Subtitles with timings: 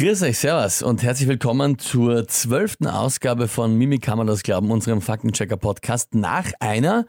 [0.00, 6.14] Grüß euch, Servus und herzlich willkommen zur zwölften Ausgabe von Mimi kann glauben, unserem Faktenchecker-Podcast
[6.14, 7.04] nach einer,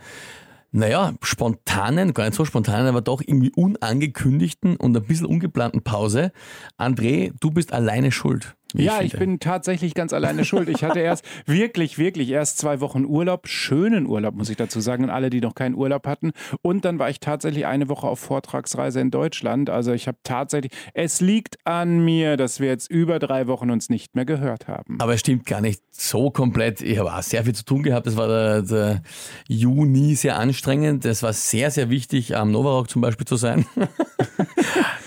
[0.73, 6.33] naja, spontanen, gar nicht so spontanen, aber doch irgendwie unangekündigten und ein bisschen ungeplanten Pause.
[6.77, 8.57] André, du bist alleine schuld.
[8.73, 10.69] Ja, ich, ich bin tatsächlich ganz alleine schuld.
[10.69, 15.05] Ich hatte erst wirklich, wirklich erst zwei Wochen Urlaub, schönen Urlaub, muss ich dazu sagen,
[15.05, 16.31] und alle, die noch keinen Urlaub hatten.
[16.61, 19.69] Und dann war ich tatsächlich eine Woche auf Vortragsreise in Deutschland.
[19.69, 23.89] Also ich habe tatsächlich, es liegt an mir, dass wir jetzt über drei Wochen uns
[23.89, 24.97] nicht mehr gehört haben.
[24.99, 26.81] Aber es stimmt gar nicht so komplett.
[26.81, 28.07] Ich habe auch sehr viel zu tun gehabt.
[28.07, 29.01] Es war der, der,
[29.47, 31.05] Juni sehr anstrengend.
[31.05, 33.65] Es war sehr, sehr wichtig, am Novarock zum Beispiel zu sein.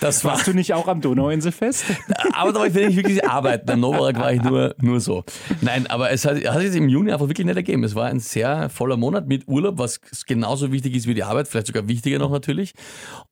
[0.01, 1.87] Das war, Warst du nicht auch am Donauinselfest?
[2.35, 3.71] Aber da war ich wirklich arbeiten arbeiten.
[3.71, 5.25] Am Novarak war ich nur, nur so.
[5.61, 7.85] Nein, aber es hat, hat sich im Juni einfach wirklich nicht ergeben.
[7.85, 11.49] Es war ein sehr voller Monat mit Urlaub, was genauso wichtig ist wie die Arbeit,
[11.49, 12.75] vielleicht sogar wichtiger noch natürlich.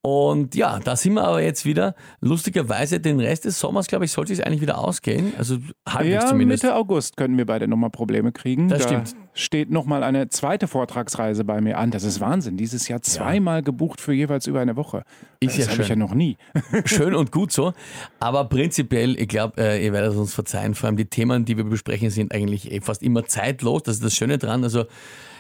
[0.01, 1.95] Und ja, da sind wir aber jetzt wieder.
[2.21, 5.33] Lustigerweise, den Rest des Sommers, glaube ich, sollte es eigentlich wieder ausgehen.
[5.39, 5.59] Also
[5.89, 6.63] halbwegs ja, zumindest.
[6.63, 8.69] Mitte August können wir beide nochmal Probleme kriegen.
[8.69, 9.17] Das da stimmt.
[9.35, 11.91] steht nochmal eine zweite Vortragsreise bei mir an.
[11.91, 12.57] Das ist Wahnsinn.
[12.57, 13.61] Dieses Jahr zweimal ja.
[13.63, 15.05] gebucht für jeweils über eine Woche.
[15.41, 16.37] Ist das ja habe ich ja noch nie.
[16.85, 17.73] Schön und gut so.
[18.21, 20.75] Aber prinzipiell, ich glaube, äh, ihr werdet es uns verzeihen.
[20.75, 23.83] Vor allem die Themen, die wir besprechen, sind eigentlich eh fast immer zeitlos.
[23.83, 24.65] Das ist das Schöne dran.
[24.65, 24.87] Also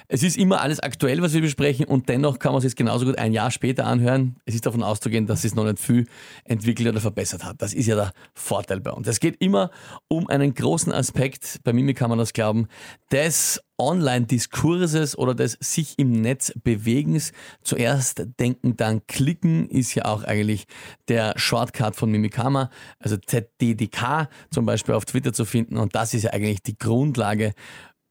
[0.08, 3.06] es ist immer alles aktuell, was wir besprechen und dennoch kann man es jetzt genauso
[3.06, 4.36] gut ein Jahr später anhören.
[4.44, 6.06] Es ist davon auszugehen, dass es noch nicht viel
[6.44, 7.60] entwickelt oder verbessert hat.
[7.60, 9.06] Das ist ja der Vorteil bei uns.
[9.06, 9.70] Es geht immer
[10.08, 12.68] um einen großen Aspekt, bei Mimi kann man das glauben,
[13.10, 17.32] des Online-Diskurses oder des sich im Netz Bewegens.
[17.62, 20.66] Zuerst denken, dann klicken ist ja auch eigentlich
[21.08, 25.76] der Shortcut von Mimikama, also ZDDK zum Beispiel auf Twitter zu finden.
[25.78, 27.54] Und das ist ja eigentlich die Grundlage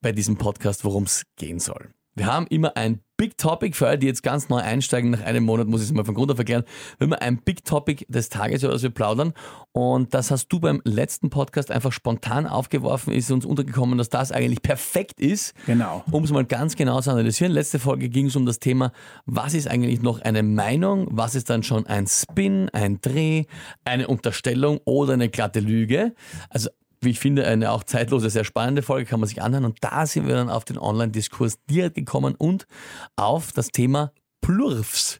[0.02, 1.90] bei diesem Podcast, worum es gehen soll.
[2.14, 5.12] Wir haben immer ein Big Topic für alle, die jetzt ganz neu einsteigen.
[5.12, 6.64] Nach einem Monat muss ich es mal von Grund auf erklären.
[6.98, 9.34] Wir haben ein Big Topic des Tages, über das wir plaudern.
[9.72, 14.34] Und das hast du beim letzten Podcast einfach spontan aufgeworfen, ist uns untergekommen, dass das
[14.34, 15.54] eigentlich perfekt ist.
[15.68, 16.04] Genau.
[16.12, 17.54] Um es mal ganz genau zu analysieren.
[17.54, 18.92] Letzte Folge ging es um das Thema,
[19.26, 21.08] was ist eigentlich noch eine Meinung?
[21.12, 23.46] Was ist dann schon ein Spin, ein Dreh,
[23.86, 26.14] eine Unterstellung oder eine glatte Lüge?
[26.50, 26.70] Also
[27.02, 29.66] wie ich finde, eine auch zeitlose, sehr spannende Folge, kann man sich anhören.
[29.66, 32.68] Und da sind wir dann auf den Online-Diskurs direkt gekommen und
[33.16, 35.20] auf das Thema Plurfs.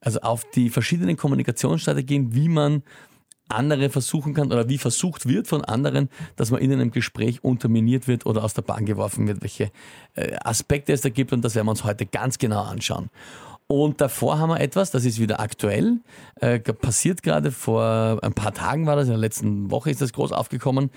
[0.00, 2.82] Also auf die verschiedenen Kommunikationsstrategien, wie man
[3.48, 8.08] andere versuchen kann oder wie versucht wird von anderen, dass man in einem Gespräch unterminiert
[8.08, 9.70] wird oder aus der Bahn geworfen wird, welche
[10.14, 13.10] äh, Aspekte es da gibt und das werden wir uns heute ganz genau anschauen.
[13.70, 16.00] Und davor haben wir etwas, das ist wieder aktuell,
[16.40, 20.12] äh, passiert gerade vor ein paar Tagen war das, in der letzten Woche ist das
[20.12, 20.90] groß aufgekommen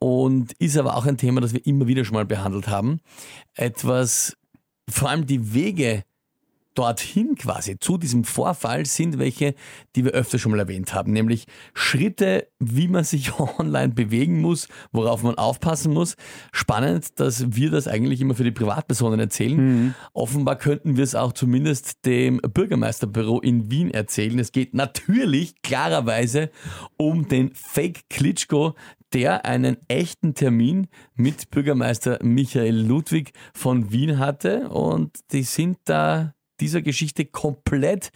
[0.00, 2.98] und ist aber auch ein Thema, das wir immer wieder schon mal behandelt haben.
[3.54, 4.36] Etwas,
[4.90, 6.02] vor allem die Wege
[6.76, 9.54] dorthin quasi zu diesem Vorfall sind welche,
[9.96, 14.68] die wir öfter schon mal erwähnt haben, nämlich Schritte, wie man sich online bewegen muss,
[14.92, 16.16] worauf man aufpassen muss.
[16.52, 19.56] Spannend, dass wir das eigentlich immer für die Privatpersonen erzählen.
[19.56, 19.94] Mhm.
[20.12, 24.38] Offenbar könnten wir es auch zumindest dem Bürgermeisterbüro in Wien erzählen.
[24.38, 26.50] Es geht natürlich klarerweise
[26.96, 28.74] um den Fake Klitschko,
[29.12, 36.35] der einen echten Termin mit Bürgermeister Michael Ludwig von Wien hatte und die sind da
[36.60, 38.10] dieser Geschichte komplett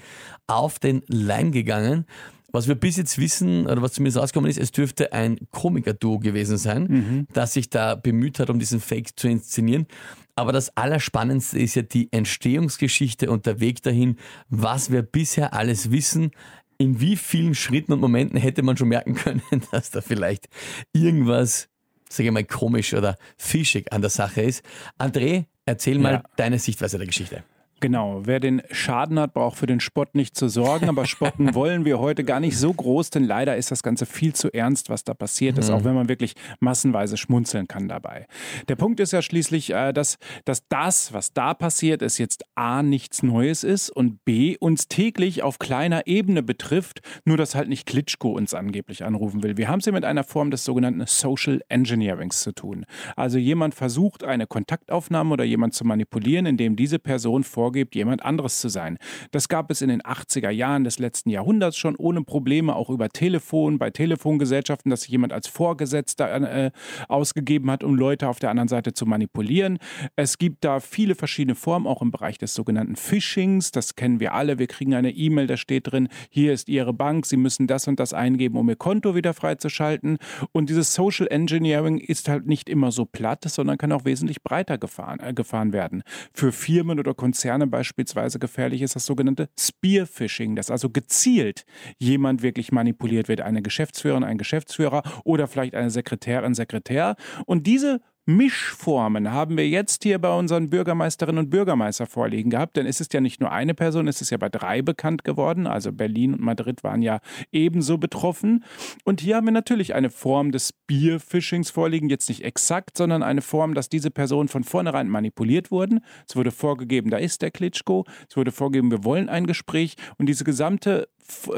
[0.46, 2.06] auf den Leim gegangen.
[2.52, 6.56] Was wir bis jetzt wissen, oder was zumindest rausgekommen ist, es dürfte ein Komiker-Duo gewesen
[6.56, 7.26] sein, mhm.
[7.32, 9.86] das sich da bemüht hat, um diesen Fake zu inszenieren.
[10.34, 14.16] Aber das Allerspannendste ist ja die Entstehungsgeschichte und der Weg dahin,
[14.48, 16.32] was wir bisher alles wissen.
[16.78, 20.48] In wie vielen Schritten und Momenten hätte man schon merken können, dass da vielleicht
[20.92, 21.68] irgendwas,
[22.08, 24.64] sage ich mal, komisch oder fischig an der Sache ist.
[24.98, 26.22] André, erzähl mal ja.
[26.36, 27.44] deine Sichtweise der Geschichte.
[27.80, 31.86] Genau, wer den Schaden hat, braucht für den Spott nicht zu sorgen, aber spotten wollen
[31.86, 35.02] wir heute gar nicht so groß, denn leider ist das Ganze viel zu ernst, was
[35.02, 35.74] da passiert ist, mhm.
[35.74, 38.26] auch wenn man wirklich massenweise schmunzeln kann dabei.
[38.68, 42.82] Der Punkt ist ja schließlich, äh, dass, dass das, was da passiert ist, jetzt A,
[42.82, 47.86] nichts Neues ist und B, uns täglich auf kleiner Ebene betrifft, nur dass halt nicht
[47.86, 49.56] Klitschko uns angeblich anrufen will.
[49.56, 52.84] Wir haben es hier mit einer Form des sogenannten Social Engineerings zu tun.
[53.16, 58.24] Also jemand versucht, eine Kontaktaufnahme oder jemand zu manipulieren, indem diese Person vor vorgibt, jemand
[58.24, 58.98] anderes zu sein.
[59.30, 63.08] Das gab es in den 80er Jahren des letzten Jahrhunderts schon ohne Probleme, auch über
[63.08, 66.70] Telefon, bei Telefongesellschaften, dass sich jemand als Vorgesetzter äh,
[67.06, 69.78] ausgegeben hat, um Leute auf der anderen Seite zu manipulieren.
[70.16, 73.70] Es gibt da viele verschiedene Formen, auch im Bereich des sogenannten Phishings.
[73.70, 74.58] Das kennen wir alle.
[74.58, 78.00] Wir kriegen eine E-Mail, da steht drin, hier ist Ihre Bank, Sie müssen das und
[78.00, 80.18] das eingeben, um Ihr Konto wieder freizuschalten.
[80.50, 84.76] Und dieses Social Engineering ist halt nicht immer so platt, sondern kann auch wesentlich breiter
[84.76, 86.02] gefahren, äh, gefahren werden.
[86.34, 91.64] Für Firmen oder Konzerne Ukraine beispielsweise gefährlich ist, das sogenannte Spearfishing, dass also gezielt
[91.98, 97.16] jemand wirklich manipuliert wird, eine Geschäftsführerin, ein Geschäftsführer oder vielleicht eine Sekretärin, Sekretär.
[97.46, 98.00] Und diese
[98.36, 103.12] Mischformen haben wir jetzt hier bei unseren Bürgermeisterinnen und Bürgermeister vorliegen gehabt, denn es ist
[103.12, 106.40] ja nicht nur eine Person, es ist ja bei drei bekannt geworden, also Berlin und
[106.40, 108.64] Madrid waren ja ebenso betroffen.
[109.04, 113.42] Und hier haben wir natürlich eine Form des Spearfishings vorliegen, jetzt nicht exakt, sondern eine
[113.42, 116.00] Form, dass diese Personen von vornherein manipuliert wurden.
[116.28, 119.96] Es wurde vorgegeben, da ist der Klitschko, es wurde vorgegeben, wir wollen ein Gespräch.
[120.18, 121.08] Und diese gesamte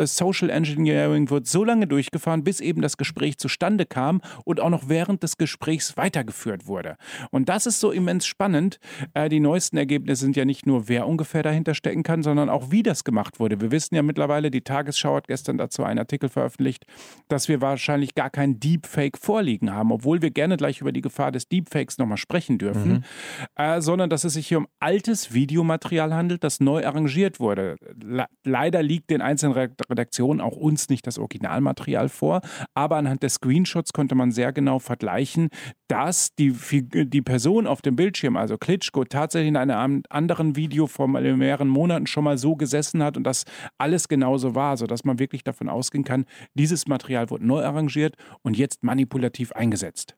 [0.04, 4.88] Social Engineering wird so lange durchgefahren, bis eben das Gespräch zustande kam und auch noch
[4.88, 6.96] während des Gesprächs weitergeführt wurde.
[7.30, 8.78] Und das ist so immens spannend.
[9.14, 12.70] Äh, die neuesten Ergebnisse sind ja nicht nur, wer ungefähr dahinter stecken kann, sondern auch,
[12.70, 13.60] wie das gemacht wurde.
[13.60, 16.86] Wir wissen ja mittlerweile, die Tagesschau hat gestern dazu einen Artikel veröffentlicht,
[17.28, 21.32] dass wir wahrscheinlich gar kein Deepfake vorliegen haben, obwohl wir gerne gleich über die Gefahr
[21.32, 23.02] des Deepfakes nochmal sprechen dürfen, mhm.
[23.56, 27.76] äh, sondern dass es sich hier um altes Videomaterial handelt, das neu arrangiert wurde.
[28.02, 29.54] Le leider liegt den einzelnen
[29.88, 32.40] Redaktion auch uns nicht das Originalmaterial vor,
[32.74, 35.48] aber anhand des Screenshots konnte man sehr genau vergleichen,
[35.88, 41.08] dass die, die Person auf dem Bildschirm, also Klitschko, tatsächlich in einem anderen Video vor
[41.08, 43.44] mehreren Monaten schon mal so gesessen hat und das
[43.78, 46.24] alles genauso war, sodass man wirklich davon ausgehen kann,
[46.54, 50.16] dieses Material wurde neu arrangiert und jetzt manipulativ eingesetzt.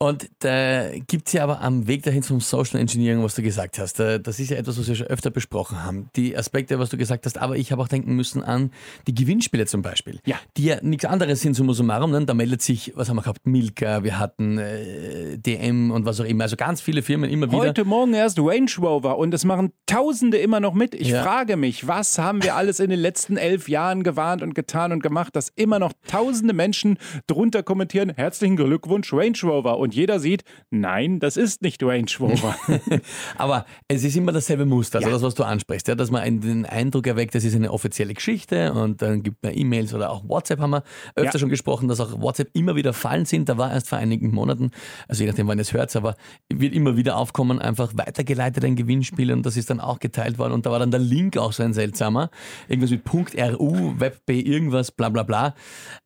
[0.00, 3.80] Und da gibt es ja aber am Weg dahin zum Social Engineering, was du gesagt
[3.80, 3.98] hast.
[3.98, 6.08] Das ist ja etwas, was wir schon öfter besprochen haben.
[6.14, 8.70] Die Aspekte, was du gesagt hast, aber ich habe auch denken müssen an
[9.08, 10.20] die Gewinnspiele zum Beispiel.
[10.24, 10.36] Ja.
[10.56, 12.12] Die ja nichts anderes sind, summa summarum.
[12.12, 12.24] Ne?
[12.24, 13.44] Da meldet sich, was haben wir gehabt?
[13.44, 16.44] Milka, wir hatten äh, DM und was auch immer.
[16.44, 17.58] Also ganz viele Firmen immer wieder.
[17.58, 20.94] Heute Morgen erst Range Rover und es machen Tausende immer noch mit.
[20.94, 21.24] Ich ja.
[21.24, 25.02] frage mich, was haben wir alles in den letzten elf Jahren gewarnt und getan und
[25.02, 29.78] gemacht, dass immer noch Tausende Menschen drunter kommentieren, herzlichen Glückwunsch Range Rover.
[29.78, 32.54] Und und jeder sieht, nein, das ist nicht Range Rover.
[33.38, 35.14] Aber es ist immer dasselbe Muster, also ja.
[35.14, 38.74] das, was du ansprichst, ja, dass man den Eindruck erweckt, das ist eine offizielle Geschichte
[38.74, 40.82] und dann gibt man E-Mails oder auch WhatsApp haben wir
[41.14, 41.38] öfter ja.
[41.38, 43.48] schon gesprochen, dass auch WhatsApp immer wieder Fallen sind.
[43.48, 44.72] Da war erst vor einigen Monaten,
[45.08, 46.16] also je nachdem, wann ihr es hört, aber
[46.52, 50.52] wird immer wieder aufkommen, einfach weitergeleitet ein Gewinnspiel und das ist dann auch geteilt worden
[50.52, 52.28] und da war dann der Link auch so ein seltsamer.
[52.68, 55.54] Irgendwas mit .ru, WebP, irgendwas, bla bla bla.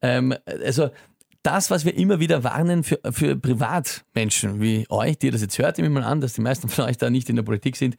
[0.02, 0.34] Ähm,
[0.64, 0.90] also
[1.43, 5.79] das, was wir immer wieder warnen für, für Privatmenschen wie euch, die das jetzt hört,
[5.79, 7.97] nehme ich mal an, dass die meisten von euch da nicht in der Politik sind,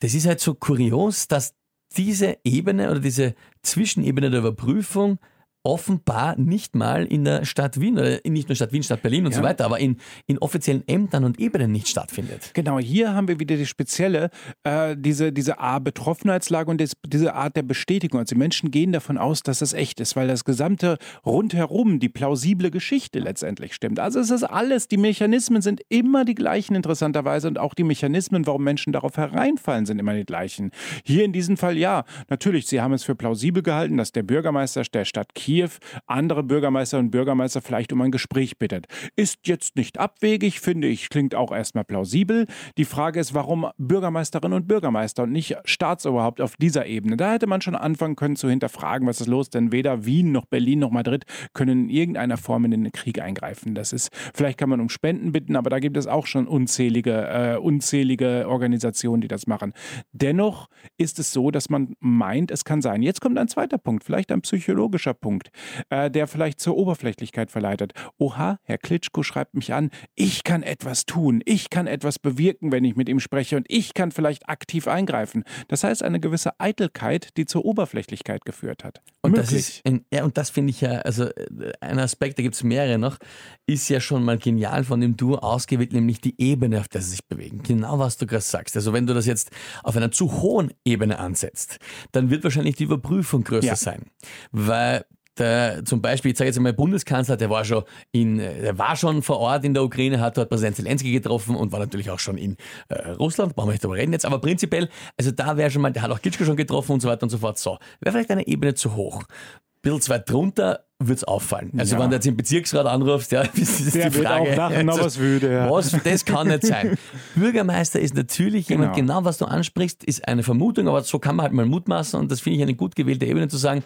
[0.00, 1.54] das ist halt so kurios, dass
[1.96, 5.18] diese Ebene oder diese Zwischenebene der Überprüfung
[5.64, 9.32] offenbar nicht mal in der Stadt Wien, oder nicht nur Stadt Wien, Stadt Berlin und
[9.32, 9.38] ja.
[9.38, 9.96] so weiter, aber in,
[10.26, 12.50] in offiziellen Ämtern und Ebenen nicht stattfindet.
[12.52, 14.28] Genau, hier haben wir wieder die spezielle,
[14.62, 18.20] äh, diese, diese A, Betroffenheitslage und des, diese Art der Bestätigung.
[18.20, 22.10] Also die Menschen gehen davon aus, dass es echt ist, weil das gesamte rundherum, die
[22.10, 23.98] plausible Geschichte letztendlich stimmt.
[23.98, 28.46] Also es ist alles, die Mechanismen sind immer die gleichen interessanterweise und auch die Mechanismen,
[28.46, 30.72] warum Menschen darauf hereinfallen, sind immer die gleichen.
[31.06, 34.82] Hier in diesem Fall ja, natürlich, sie haben es für plausibel gehalten, dass der Bürgermeister
[34.92, 35.70] der Stadt Kiel Kiew
[36.06, 38.86] andere Bürgermeister und Bürgermeister vielleicht um ein Gespräch bittet.
[39.14, 42.46] Ist jetzt nicht abwegig, finde ich, klingt auch erstmal plausibel.
[42.76, 47.16] Die Frage ist, warum Bürgermeisterinnen und Bürgermeister und nicht Staatsoberhaupt auf dieser Ebene?
[47.16, 50.46] Da hätte man schon anfangen können zu hinterfragen, was ist los, denn weder Wien noch
[50.46, 53.76] Berlin noch Madrid können in irgendeiner Form in den Krieg eingreifen.
[53.76, 57.28] Das ist, vielleicht kann man um Spenden bitten, aber da gibt es auch schon unzählige,
[57.28, 59.72] äh, unzählige Organisationen, die das machen.
[60.12, 63.02] Dennoch ist es so, dass man meint, es kann sein.
[63.02, 65.43] Jetzt kommt ein zweiter Punkt, vielleicht ein psychologischer Punkt.
[65.44, 65.50] Punkt,
[65.90, 67.92] äh, der vielleicht zur Oberflächlichkeit verleitet.
[68.18, 72.84] Oha, Herr Klitschko schreibt mich an, ich kann etwas tun, ich kann etwas bewirken, wenn
[72.84, 75.44] ich mit ihm spreche und ich kann vielleicht aktiv eingreifen.
[75.68, 79.02] Das heißt, eine gewisse Eitelkeit, die zur Oberflächlichkeit geführt hat.
[79.22, 79.50] Und Möglich.
[79.50, 82.54] das ist, ein, ja, und das finde ich ja, also äh, ein Aspekt, da gibt
[82.54, 83.18] es mehrere noch,
[83.66, 87.10] ist ja schon mal genial von dem Duo ausgewählt, nämlich die Ebene, auf der sie
[87.10, 87.62] sich bewegen.
[87.62, 88.76] Genau was du gerade sagst.
[88.76, 89.50] Also wenn du das jetzt
[89.82, 91.78] auf einer zu hohen Ebene ansetzt,
[92.12, 93.76] dann wird wahrscheinlich die Überprüfung größer ja.
[93.76, 94.06] sein.
[94.52, 95.04] Weil
[95.38, 99.22] der, zum Beispiel, ich sage jetzt einmal, Bundeskanzler, der war schon in, der war schon
[99.22, 102.38] vor Ort in der Ukraine, hat dort Präsident Zelensky getroffen und war natürlich auch schon
[102.38, 102.56] in
[102.88, 105.90] äh, Russland, brauchen wir nicht darüber reden jetzt, aber prinzipiell, also da wäre schon mal,
[105.90, 107.58] der hat auch Kitschko schon getroffen und so weiter und so fort.
[107.58, 109.22] So, wäre vielleicht eine Ebene zu hoch.
[109.22, 111.72] Ein bisschen zu weit drunter wird es auffallen.
[111.76, 112.02] Also ja.
[112.02, 114.50] wenn du jetzt im Bezirksrat anrufst, ja, ist der die Frage.
[114.50, 115.70] Wird auch lachen, also, was würde ja.
[115.70, 116.96] Was, das kann nicht sein.
[117.34, 118.80] Bürgermeister ist natürlich genau.
[118.80, 122.18] jemand, genau was du ansprichst, ist eine Vermutung, aber so kann man halt mal mutmaßen
[122.18, 123.82] und das finde ich eine gut gewählte Ebene zu sagen,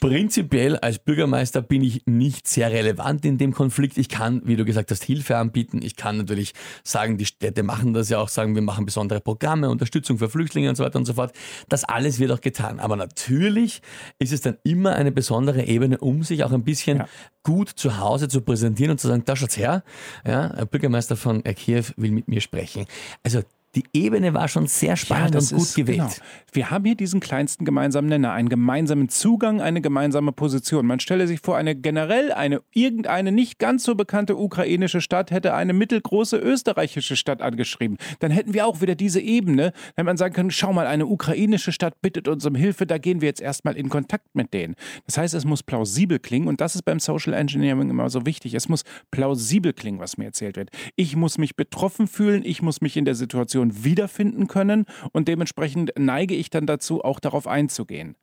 [0.00, 3.98] Prinzipiell als Bürgermeister bin ich nicht sehr relevant in dem Konflikt.
[3.98, 5.80] Ich kann, wie du gesagt hast, Hilfe anbieten.
[5.82, 6.52] Ich kann natürlich
[6.84, 10.68] sagen, die Städte machen das ja auch, sagen, wir machen besondere Programme, Unterstützung für Flüchtlinge
[10.68, 11.32] und so weiter und so fort.
[11.68, 12.78] Das alles wird auch getan.
[12.78, 13.82] Aber natürlich
[14.20, 17.08] ist es dann immer eine besondere Ebene, um sich auch ein bisschen ja.
[17.42, 19.82] gut zu Hause zu präsentieren und zu sagen, da schaut's her.
[20.24, 22.86] Ja, Bürgermeister von Kiew will mit mir sprechen.
[23.24, 23.42] Also
[23.74, 25.98] die Ebene war schon sehr spannend ja, und gut ist, gewählt.
[25.98, 26.12] Genau.
[26.52, 30.86] Wir haben hier diesen kleinsten gemeinsamen Nenner, einen gemeinsamen Zugang, eine gemeinsame Position.
[30.86, 35.54] Man stelle sich vor, eine generell eine irgendeine nicht ganz so bekannte ukrainische Stadt hätte
[35.54, 37.98] eine mittelgroße österreichische Stadt angeschrieben.
[38.20, 41.72] Dann hätten wir auch wieder diese Ebene, wenn man sagen können, schau mal, eine ukrainische
[41.72, 44.74] Stadt bittet uns um Hilfe, da gehen wir jetzt erstmal in Kontakt mit denen.
[45.06, 48.54] Das heißt, es muss plausibel klingen und das ist beim Social Engineering immer so wichtig.
[48.54, 50.70] Es muss plausibel klingen, was mir erzählt wird.
[50.96, 55.28] Ich muss mich betroffen fühlen, ich muss mich in der Situation Situation wiederfinden können und
[55.28, 58.16] dementsprechend neige ich dann dazu, auch darauf einzugehen.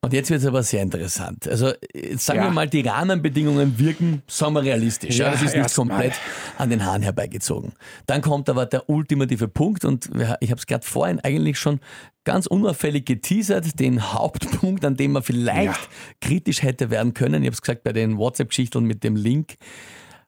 [0.00, 1.48] Und jetzt wird es aber sehr interessant.
[1.48, 1.72] Also
[2.14, 2.44] sagen ja.
[2.44, 5.18] wir mal, die Rahmenbedingungen wirken, sagen wir realistisch.
[5.18, 6.62] Ja, das ist nicht komplett mal.
[6.62, 7.72] an den Haaren herbeigezogen.
[8.06, 10.08] Dann kommt aber der ultimative Punkt und
[10.40, 11.80] ich habe es gerade vorhin eigentlich schon
[12.24, 15.88] ganz unauffällig geteasert, den Hauptpunkt, an dem man vielleicht ja.
[16.20, 17.42] kritisch hätte werden können.
[17.42, 19.56] Ich habe es gesagt bei den WhatsApp-Geschichten mit dem Link.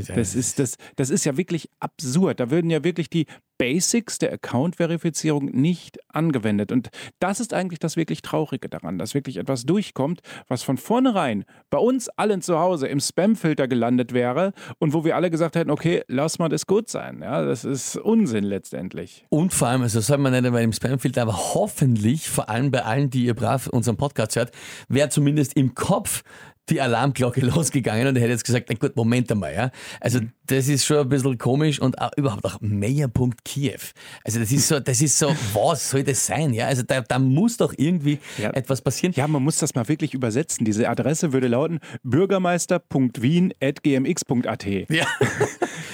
[0.08, 2.40] Das ist, das, das ist ja wirklich absurd.
[2.40, 3.28] Da würden ja wirklich die
[3.64, 6.74] Basics der Account-Verifizierung nicht angewendet.
[6.74, 6.90] Und
[7.20, 11.78] das ist eigentlich das wirklich Traurige daran, dass wirklich etwas durchkommt, was von vornherein bei
[11.78, 16.04] uns allen zu Hause im Spam-Filter gelandet wäre und wo wir alle gesagt hätten, okay,
[16.10, 17.22] lass mal das gut sein.
[17.22, 19.26] Ja, das ist Unsinn letztendlich.
[19.30, 22.84] Und vor allem, also soll man nicht einmal im Spam-Filter, aber hoffentlich, vor allem bei
[22.84, 24.52] allen, die ihr brav unseren Podcast hört,
[24.90, 26.24] wäre zumindest im Kopf
[26.70, 29.72] die Alarmglocke losgegangen und er hätte jetzt gesagt, na gut, Moment einmal, ja.
[30.00, 33.80] Also das ist schon ein bisschen komisch und auch, überhaupt auch Meyer.kiew.
[34.24, 36.68] Also das ist so, das ist so, was soll das sein, ja?
[36.68, 38.52] Also da, da muss doch irgendwie ja.
[38.52, 39.14] etwas passieren.
[39.16, 40.66] Ja, man muss das mal wirklich übersetzen.
[40.66, 44.66] Diese Adresse würde lauten bürgermeister.wien.gmx.at.
[44.90, 45.08] Ja.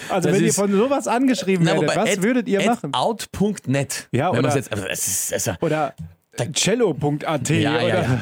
[0.10, 2.96] Also das wenn ihr von sowas angeschrieben na, werdet, was würdet ihr machen?
[2.96, 4.10] Out.net.
[4.12, 5.94] Ja, oder, jetzt, also ist, also, oder
[6.54, 7.50] cello.at.
[7.50, 8.22] Ja, ja, ja.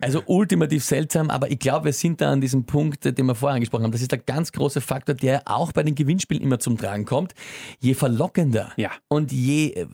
[0.00, 3.54] Also ultimativ seltsam, aber ich glaube, wir sind da an diesem Punkt, den wir vorher
[3.54, 3.92] angesprochen haben.
[3.92, 7.34] Das ist der ganz große Faktor, der auch bei den Gewinnspielen immer zum Tragen kommt.
[7.80, 8.90] Je verlockender ja.
[9.08, 9.86] und je äh,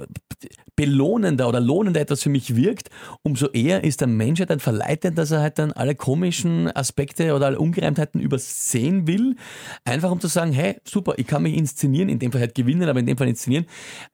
[0.81, 2.89] belohnender oder lohnender etwas für mich wirkt,
[3.23, 7.47] umso eher ist der Mensch dann verleitet, dass er halt dann alle komischen Aspekte oder
[7.47, 9.37] alle Ungereimtheiten übersehen will.
[9.85, 12.89] Einfach um zu sagen, hey, super, ich kann mich inszenieren, in dem Fall halt gewinnen,
[12.89, 13.67] aber in dem Fall inszenieren.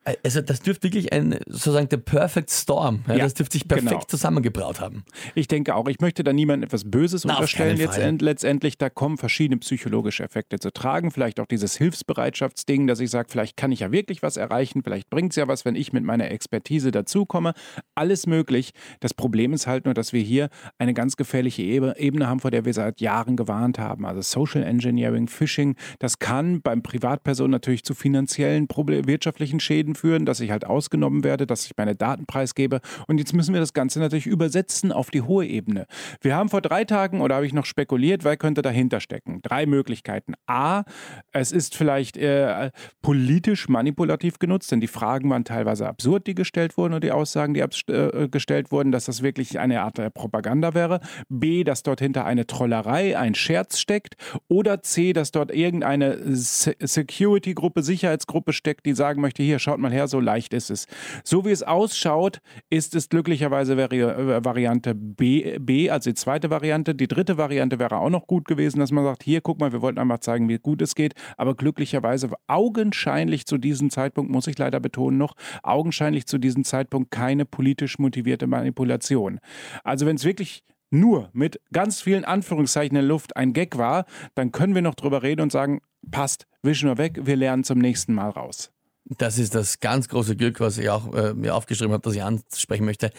[0.04, 3.04] Äh, also das dürfte wirklich ein, sozusagen der Perfect Storm.
[3.06, 3.24] Ja, ja.
[3.24, 4.04] Das dürfte Sich perfekt genau.
[4.06, 5.04] zusammengebraut haben.
[5.34, 7.76] Ich denke auch, ich möchte da niemandem etwas Böses Na, unterstellen.
[7.76, 11.10] Jetzt letztendlich, da kommen verschiedene psychologische Effekte zu tragen.
[11.10, 15.10] Vielleicht auch dieses Hilfsbereitschaftsding, dass ich sage, vielleicht kann ich ja wirklich was erreichen, vielleicht
[15.10, 17.52] bringt es ja was, wenn ich mit meiner Expertise dazukomme.
[17.94, 18.72] Alles möglich.
[19.00, 20.48] Das Problem ist halt nur, dass wir hier
[20.78, 24.06] eine ganz gefährliche Ebene haben, vor der wir seit Jahren gewarnt haben.
[24.06, 30.40] Also Social Engineering, Phishing, das kann beim Privatpersonen natürlich zu finanziellen, wirtschaftlichen Schäden führen, dass
[30.40, 32.80] ich halt ausgenommen werde, dass ich meine Daten preisgebe.
[33.06, 35.86] Und jetzt müssen wir das Ganze natürlich übersetzen auf die hohe Ebene.
[36.20, 39.40] Wir haben vor drei Tagen, oder habe ich noch spekuliert, wer könnte dahinter stecken?
[39.42, 40.34] Drei Möglichkeiten.
[40.46, 40.84] A,
[41.32, 42.70] es ist vielleicht äh,
[43.02, 47.54] politisch manipulativ genutzt, denn die Fragen waren teilweise absurd, die gestellt wurden, und die Aussagen,
[47.54, 51.00] die äh, gestellt wurden, dass das wirklich eine Art der Propaganda wäre.
[51.28, 54.14] B, dass dort hinter eine Trollerei, ein Scherz steckt.
[54.46, 60.06] Oder C, dass dort irgendeine Security-Gruppe, Sicherheitsgruppe steckt, die sagen möchte, hier, schaut mal her,
[60.06, 60.86] so leicht ist es.
[61.24, 62.40] So wie es ausschaut,
[62.70, 66.94] ist es glücklicherweise Vari äh, Variante B, B, also die zweite Variante.
[66.94, 69.80] Die dritte Variante wäre auch noch gut gewesen, dass man sagt, hier, guck mal, wir
[69.80, 71.14] wollten einfach zeigen, wie gut es geht.
[71.38, 77.10] Aber glücklicherweise augenscheinlich zu diesem Zeitpunkt, muss ich leider betonen noch, augenscheinlich zu diesem Zeitpunkt
[77.10, 79.38] keine politisch motivierte Manipulation.
[79.82, 84.04] Also wenn es wirklich nur mit ganz vielen Anführungszeichen in der Luft ein Gag war,
[84.34, 85.80] dann können wir noch drüber reden und sagen,
[86.10, 88.75] passt, wischen wir weg, wir lernen zum nächsten Mal raus.
[89.08, 92.24] Das ist das ganz große Glück, was ich auch äh, mir aufgeschrieben habe, dass ich
[92.24, 93.10] ansprechen möchte.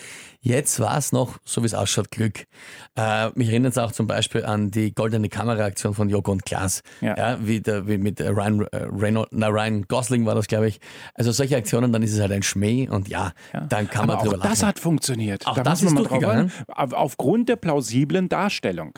[0.41, 2.46] Jetzt war es noch, so wie es ausschaut, Glück.
[2.96, 6.82] Äh, mich erinnert es auch zum Beispiel an die goldene Kameraaktion von Joko und Klaas.
[7.00, 7.15] Ja.
[7.17, 10.82] ja wie, der, wie mit Ryan, äh, Reynolds, na, Ryan Gosling war das, glaube ich.
[11.13, 13.62] Also solche Aktionen, dann ist es halt ein Schmäh und ja, ja.
[13.62, 14.50] dann kann Aber man drüber lachen.
[14.50, 15.48] das hat funktioniert.
[15.48, 16.51] Auch da das ist durchgegangen.
[16.67, 18.94] Aufgrund der plausiblen Darstellung.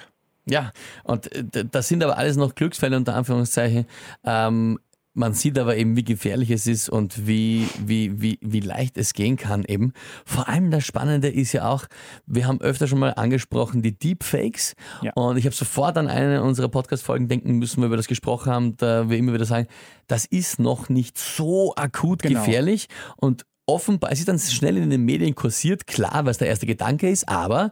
[0.49, 0.71] Ja,
[1.03, 3.85] und äh, das sind aber alles noch Glücksfälle unter Anführungszeichen.
[4.23, 4.79] Ähm,
[5.19, 9.13] man sieht aber eben, wie gefährlich es ist und wie, wie, wie, wie leicht es
[9.13, 9.91] gehen kann eben.
[10.25, 11.85] Vor allem das Spannende ist ja auch,
[12.25, 14.75] wir haben öfter schon mal angesprochen, die Deepfakes.
[15.01, 15.11] Ja.
[15.13, 18.77] Und ich habe sofort an eine unserer Podcast-Folgen denken müssen, wo wir das gesprochen haben,
[18.77, 19.67] da wir immer wieder sagen,
[20.07, 22.39] das ist noch nicht so akut genau.
[22.39, 22.87] gefährlich.
[23.17, 27.09] Und offenbar, es ist dann schnell in den Medien kursiert, klar, was der erste Gedanke
[27.09, 27.71] ist, aber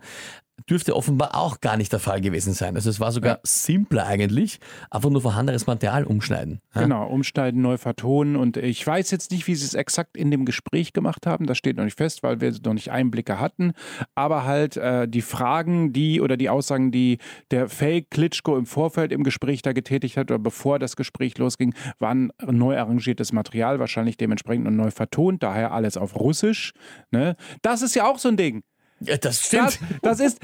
[0.70, 2.76] dürfte offenbar auch gar nicht der Fall gewesen sein.
[2.76, 3.40] Also es war sogar ja.
[3.44, 4.60] simpler eigentlich,
[4.90, 6.62] einfach nur vorhandenes Material umschneiden.
[6.76, 6.82] Ja?
[6.82, 10.46] Genau, umschneiden, neu vertonen und ich weiß jetzt nicht, wie sie es exakt in dem
[10.46, 13.74] Gespräch gemacht haben, das steht noch nicht fest, weil wir noch nicht Einblicke hatten,
[14.16, 17.20] aber halt äh, die Fragen, die oder die Aussagen, die
[17.52, 21.74] der Fake Klitschko im Vorfeld im Gespräch da getätigt hat oder bevor das Gespräch losging,
[22.00, 26.74] waren neu arrangiertes Material, wahrscheinlich dementsprechend und neu vertont, daher alles auf Russisch.
[27.12, 27.36] Ne?
[27.62, 28.64] Das ist ja auch so ein Ding.
[29.00, 29.80] Ja, das stimmt.
[30.02, 30.40] Das, das, ist,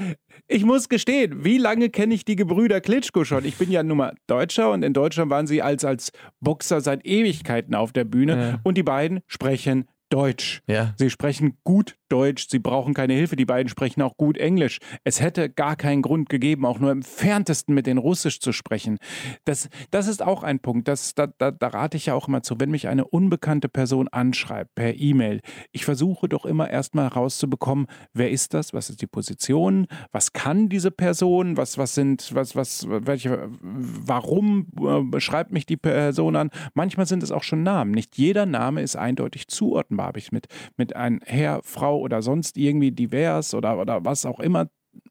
[0.46, 3.44] ich muss gestehen, wie lange kenne ich die Gebrüder Klitschko schon?
[3.44, 7.04] Ich bin ja nun mal Deutscher und in Deutschland waren sie als, als Boxer seit
[7.06, 8.60] Ewigkeiten auf der Bühne ja.
[8.62, 10.62] und die beiden sprechen Deutsch.
[10.68, 10.94] Ja.
[10.96, 14.78] Sie sprechen gut Deutsch, sie brauchen keine Hilfe, die beiden sprechen auch gut Englisch.
[15.02, 18.98] Es hätte gar keinen Grund gegeben, auch nur im entferntesten mit denen Russisch zu sprechen.
[19.44, 22.42] Das, das ist auch ein Punkt, das, da, da, da rate ich ja auch immer
[22.42, 25.40] zu, wenn mich eine unbekannte Person anschreibt per E-Mail.
[25.72, 30.68] Ich versuche doch immer erstmal herauszubekommen, wer ist das, was ist die Position, was kann
[30.68, 34.68] diese Person, was, was sind, was, was, welche, warum
[35.14, 36.50] äh, schreibt mich die Person an.
[36.74, 37.90] Manchmal sind es auch schon Namen.
[37.90, 40.06] Nicht jeder Name ist eindeutig zuordnenbar.
[40.06, 40.46] Habe ich mit,
[40.76, 44.68] mit ein Herr, Frau oder sonst irgendwie divers oder, oder was auch immer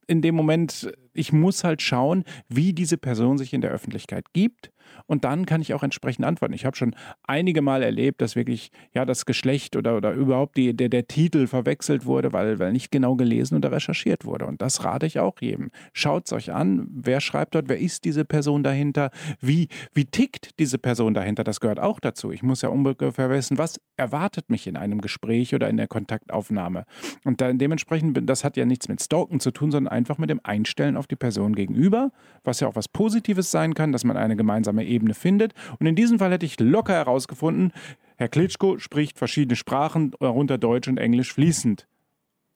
[0.07, 4.71] in dem Moment, ich muss halt schauen, wie diese Person sich in der Öffentlichkeit gibt
[5.05, 6.53] und dann kann ich auch entsprechend antworten.
[6.53, 10.75] Ich habe schon einige Mal erlebt, dass wirklich ja das Geschlecht oder, oder überhaupt die,
[10.75, 14.45] der, der Titel verwechselt wurde, weil, weil nicht genau gelesen oder recherchiert wurde.
[14.45, 15.71] Und das rate ich auch jedem.
[15.93, 20.59] Schaut es euch an, wer schreibt dort, wer ist diese Person dahinter, wie, wie tickt
[20.59, 22.31] diese Person dahinter, das gehört auch dazu.
[22.31, 26.85] Ich muss ja ungefähr wissen, was erwartet mich in einem Gespräch oder in der Kontaktaufnahme.
[27.23, 30.39] Und dann dementsprechend, das hat ja nichts mit Stalken zu tun, sondern einfach mit dem
[30.43, 32.11] Einstellen auf die Person gegenüber,
[32.43, 35.53] was ja auch was Positives sein kann, dass man eine gemeinsame Ebene findet.
[35.79, 37.71] Und in diesem Fall hätte ich locker herausgefunden,
[38.17, 41.87] Herr Klitschko spricht verschiedene Sprachen, darunter Deutsch und Englisch fließend.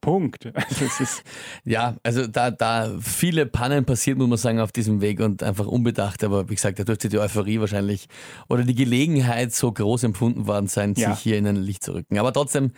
[0.01, 0.51] Punkt.
[0.55, 1.05] Also
[1.65, 5.65] ja, also da, da viele Pannen passiert, muss man sagen, auf diesem Weg und einfach
[5.65, 6.23] unbedacht.
[6.23, 8.07] Aber wie gesagt, da dürfte die Euphorie wahrscheinlich
[8.47, 11.13] oder die Gelegenheit so groß empfunden worden sein, ja.
[11.13, 12.17] sich hier in ein Licht zu rücken.
[12.19, 12.71] Aber trotzdem,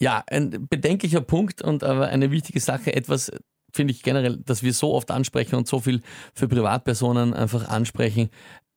[0.00, 3.30] ja, ein bedenklicher Punkt und aber eine wichtige Sache, etwas,
[3.72, 6.02] finde ich generell, dass wir so oft ansprechen und so viel
[6.34, 8.30] für Privatpersonen einfach ansprechen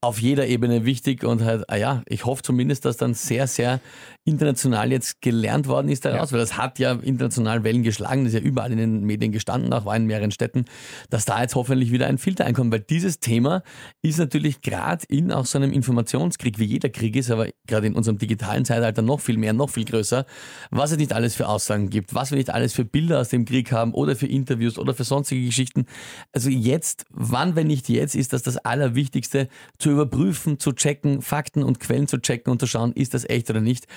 [0.08, 3.82] auf jeder Ebene wichtig und halt, ah ja, ich hoffe zumindest, dass dann sehr, sehr
[4.24, 6.34] international jetzt gelernt worden ist daraus, ja.
[6.34, 9.74] weil das hat ja international Wellen geschlagen, das ist ja überall in den Medien gestanden,
[9.74, 10.66] auch war in mehreren Städten,
[11.10, 13.64] dass da jetzt hoffentlich wieder ein Filter einkommt, weil dieses Thema
[14.02, 17.96] ist natürlich gerade in auch so einem Informationskrieg, wie jeder Krieg ist, aber gerade in
[17.96, 20.26] unserem digitalen Zeitalter noch viel mehr, noch viel größer,
[20.72, 23.44] was es nicht alles für Aussagen gibt, was wir nicht alles für Bilder aus dem
[23.44, 25.86] Krieg haben oder für Interviews oder für sonstige Geschichten.
[26.32, 31.64] Also jetzt, wann, wenn nicht jetzt, ist das das Allerwichtigste, zu überprüfen, zu checken, Fakten
[31.64, 33.88] und Quellen zu checken und zu schauen, ist das echt oder nicht.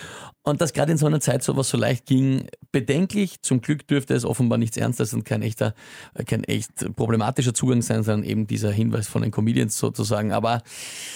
[0.42, 3.42] Und dass gerade in so einer Zeit sowas so leicht ging, bedenklich.
[3.42, 5.74] Zum Glück dürfte es offenbar nichts Ernstes und kein echter,
[6.26, 10.32] kein echt problematischer Zugang sein, sondern eben dieser Hinweis von den Comedians sozusagen.
[10.32, 10.62] Aber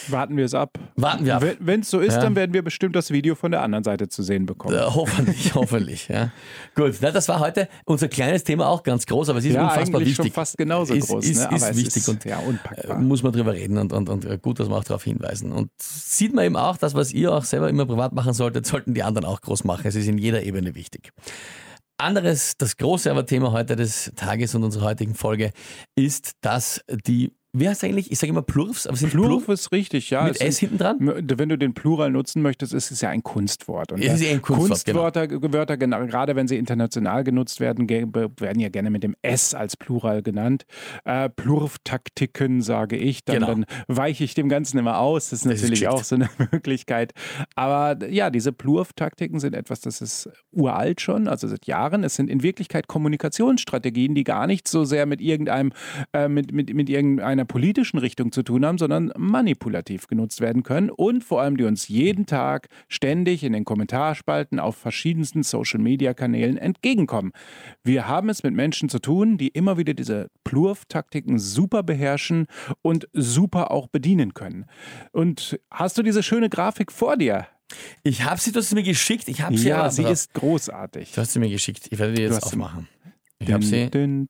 [0.08, 0.78] warten wir es ab.
[0.96, 1.44] Warten wir ab.
[1.58, 2.20] Wenn es so ist, ja.
[2.20, 4.74] dann werden wir bestimmt das Video von der anderen Seite zu sehen bekommen.
[4.74, 6.08] Ja, hoffentlich, hoffentlich.
[6.08, 6.30] Ja.
[6.74, 9.64] Gut, na, das war heute unser kleines Thema auch ganz groß, aber es ist ja,
[9.64, 10.16] unfassbar wichtig.
[10.16, 11.24] Schon fast genauso ist, groß.
[11.24, 11.56] Ist, ne?
[11.56, 12.98] ist wichtig ist, und ja, unpackbar.
[12.98, 15.52] muss man drüber reden und, und, und gut, dass wir auch darauf hinweisen.
[15.52, 18.94] Und sieht man eben auch, das, was ihr auch selber immer privat machen solltet, sollten
[18.94, 19.86] die anderen auch groß machen.
[19.86, 21.12] Es ist in jeder Ebene wichtig.
[21.96, 25.52] Anderes, das große aber Thema heute des Tages und unserer heutigen Folge
[25.94, 28.10] ist, dass die wie heißt eigentlich?
[28.10, 30.24] Ich sage immer Plurfs, aber sind Plurf ist richtig, ja.
[30.24, 30.98] Mit S hinten dran?
[31.00, 33.92] Wenn du den Plural nutzen möchtest, ist es ja ein Kunstwort.
[33.92, 35.02] Und es ist ja ein Kunstwort, genau.
[35.02, 35.52] Kunstwörter, genau.
[35.52, 40.22] Wörter, gerade wenn sie international genutzt werden, werden ja gerne mit dem S als Plural
[40.22, 40.64] genannt.
[41.04, 43.24] Äh, Plurf-Taktiken, sage ich.
[43.24, 43.46] Dann, genau.
[43.46, 45.30] dann weiche ich dem Ganzen immer aus.
[45.30, 47.12] Das ist das natürlich ist auch so eine Möglichkeit.
[47.54, 52.02] Aber ja, diese Plurf-Taktiken sind etwas, das ist uralt schon, also seit Jahren.
[52.02, 55.72] Es sind in Wirklichkeit Kommunikationsstrategien, die gar nicht so sehr mit irgendeinem,
[56.12, 60.62] äh, mit, mit, mit irgendeiner einer politischen Richtung zu tun haben, sondern manipulativ genutzt werden
[60.62, 66.56] können und vor allem die uns jeden Tag ständig in den Kommentarspalten auf verschiedensten Social-Media-Kanälen
[66.56, 67.32] entgegenkommen.
[67.82, 72.46] Wir haben es mit Menschen zu tun, die immer wieder diese Plurf-Taktiken super beherrschen
[72.82, 74.66] und super auch bedienen können.
[75.12, 77.46] Und hast du diese schöne Grafik vor dir?
[78.02, 79.28] Ich habe sie, du hast sie mir geschickt.
[79.28, 81.12] Ich habe sie ja, sie ist großartig.
[81.12, 81.88] Du hast sie mir geschickt.
[81.90, 82.88] Ich werde die jetzt aufmachen.
[83.38, 83.90] Ich habe sie.
[83.90, 84.28] Din,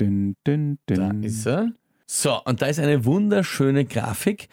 [0.00, 1.72] din, din, da ist sie.
[2.10, 4.48] So, und da ist eine wunderschöne Grafik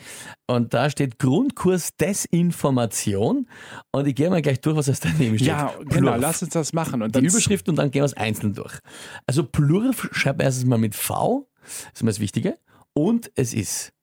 [0.46, 3.48] und da steht Grundkurs Desinformation
[3.94, 5.48] und ich gehe mal gleich durch, was es daneben steht.
[5.48, 5.88] Ja, Plurf.
[5.88, 7.02] genau, lass uns das machen.
[7.02, 8.78] Und Die Überschrift und dann gehen wir es einzeln durch.
[9.26, 12.58] Also Plurf schreibt erstens mal mit V, das ist mal das Wichtige,
[12.94, 13.94] und es ist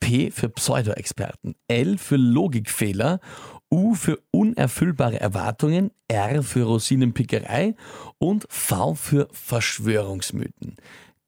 [0.00, 3.20] P für Pseudo-Experten, L für Logikfehler,
[3.70, 7.74] U für unerfüllbare Erwartungen, R für Rosinenpickerei
[8.16, 10.76] und V für Verschwörungsmythen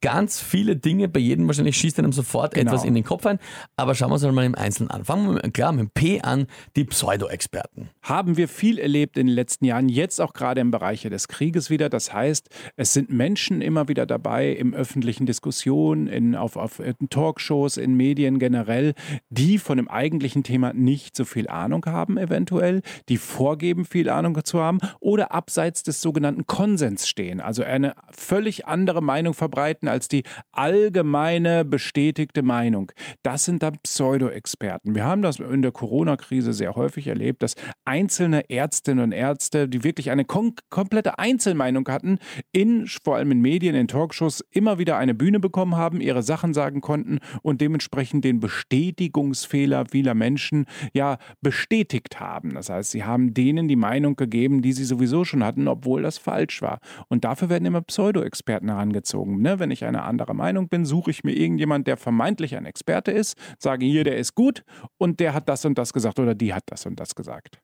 [0.04, 1.08] ganz viele Dinge.
[1.08, 2.70] Bei jedem wahrscheinlich schießt einem sofort genau.
[2.70, 3.38] etwas in den Kopf ein.
[3.74, 5.02] Aber schauen wir uns mal im Einzelnen an.
[5.06, 7.88] Fangen wir klar mit P an, die Pseudo-Experten.
[8.02, 11.70] Haben wir viel erlebt in den letzten Jahren, jetzt auch gerade im Bereich des Krieges
[11.70, 11.88] wieder.
[11.88, 17.78] Das heißt, es sind Menschen immer wieder dabei im öffentlichen Diskussionen, in, auf, auf Talkshows,
[17.78, 18.92] in Medien generell,
[19.30, 24.38] die von dem eigentlichen Thema nicht so viel Ahnung haben, eventuell, die vorgeben, viel Ahnung
[24.44, 27.40] zu haben oder abseits des sogenannten Konsens stehen.
[27.40, 32.90] Also eine völlig andere Meinung verbreiten als die allgemeine bestätigte Meinung.
[33.22, 34.96] Das sind dann Pseudo-Experten.
[34.96, 37.54] Wir haben das in der Corona-Krise sehr häufig erlebt, dass
[37.84, 42.18] einzelne Ärztinnen und Ärzte, die wirklich eine kom komplette Einzelmeinung hatten,
[42.52, 46.52] in, vor allem in Medien, in Talkshows, immer wieder eine Bühne bekommen haben, ihre Sachen
[46.54, 52.54] sagen konnten und dementsprechend den Bestätigungsfehler vieler Menschen ja bestätigt haben.
[52.54, 56.18] Das heißt, sie haben denen die Meinung gegeben, die sie sowieso schon hatten, obwohl das
[56.18, 56.80] falsch war.
[57.08, 59.40] Und dafür werden immer Pseudo-Experten herangezogen.
[59.40, 59.60] Ne?
[59.60, 63.36] Wenn ich eine andere Meinung bin, suche ich mir irgendjemand, der vermeintlich ein Experte ist,
[63.58, 64.64] sage hier, der ist gut
[64.98, 67.58] und der hat das und das gesagt oder die hat das und das gesagt.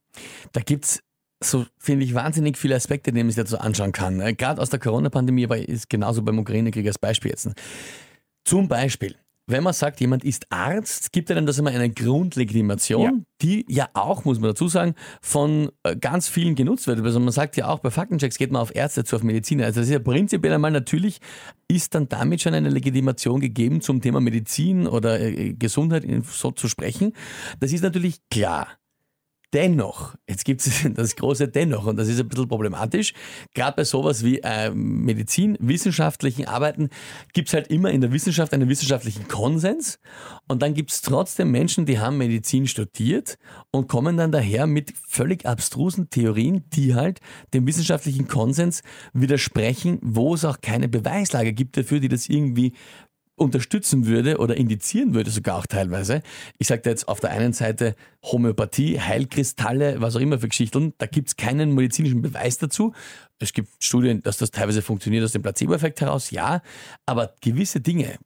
[0.53, 1.03] Da gibt es
[1.43, 4.19] so finde ich wahnsinnig viele Aspekte, die man sich dazu anschauen kann.
[4.19, 7.49] Äh, gerade aus der Corona-Pandemie, aber ist genauso beim Ukraine-Krieg als Beispiel jetzt.
[8.45, 9.15] Zum Beispiel,
[9.47, 13.11] wenn man sagt, jemand ist Arzt, gibt er dann das immer eine Grundlegitimation, ja.
[13.41, 17.01] die ja auch, muss man dazu sagen, von äh, ganz vielen genutzt wird.
[17.01, 19.65] Also man sagt ja auch, bei Faktenchecks geht man auf Ärzte zu, auf Mediziner.
[19.65, 21.19] Also das ist ja prinzipiell einmal natürlich,
[21.67, 26.67] ist dann damit schon eine Legitimation gegeben, zum Thema Medizin oder äh, Gesundheit so zu
[26.67, 27.13] sprechen.
[27.59, 28.67] Das ist natürlich klar.
[29.53, 33.13] Dennoch, jetzt gibt es das große Dennoch und das ist ein bisschen problematisch.
[33.53, 36.89] Gerade bei sowas wie äh, Medizin, wissenschaftlichen Arbeiten
[37.33, 39.99] gibt es halt immer in der Wissenschaft einen wissenschaftlichen Konsens
[40.47, 43.37] und dann gibt es trotzdem Menschen, die haben Medizin studiert
[43.71, 47.19] und kommen dann daher mit völlig abstrusen Theorien, die halt
[47.53, 48.81] dem wissenschaftlichen Konsens
[49.13, 52.73] widersprechen, wo es auch keine Beweislage gibt dafür, die das irgendwie
[53.41, 56.21] unterstützen würde oder indizieren würde, sogar auch teilweise.
[56.59, 61.07] Ich sage jetzt auf der einen Seite Homöopathie, Heilkristalle, was auch immer für Geschichten, da
[61.07, 62.93] gibt es keinen medizinischen Beweis dazu.
[63.39, 66.61] Es gibt Studien, dass das teilweise funktioniert aus dem Placebo-Effekt heraus, ja,
[67.05, 68.19] aber gewisse Dinge,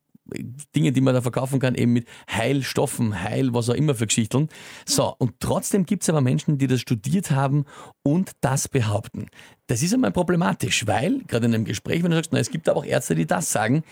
[0.76, 4.50] Dinge, die man da verkaufen kann, eben mit Heilstoffen, Heil, was auch immer für Geschichten.
[4.86, 7.66] So, und trotzdem gibt es aber Menschen, die das studiert haben
[8.04, 9.28] und das behaupten.
[9.68, 12.68] Das ist einmal problematisch, weil, gerade in einem Gespräch, wenn du sagst, na, es gibt
[12.68, 13.84] aber auch Ärzte, die das sagen,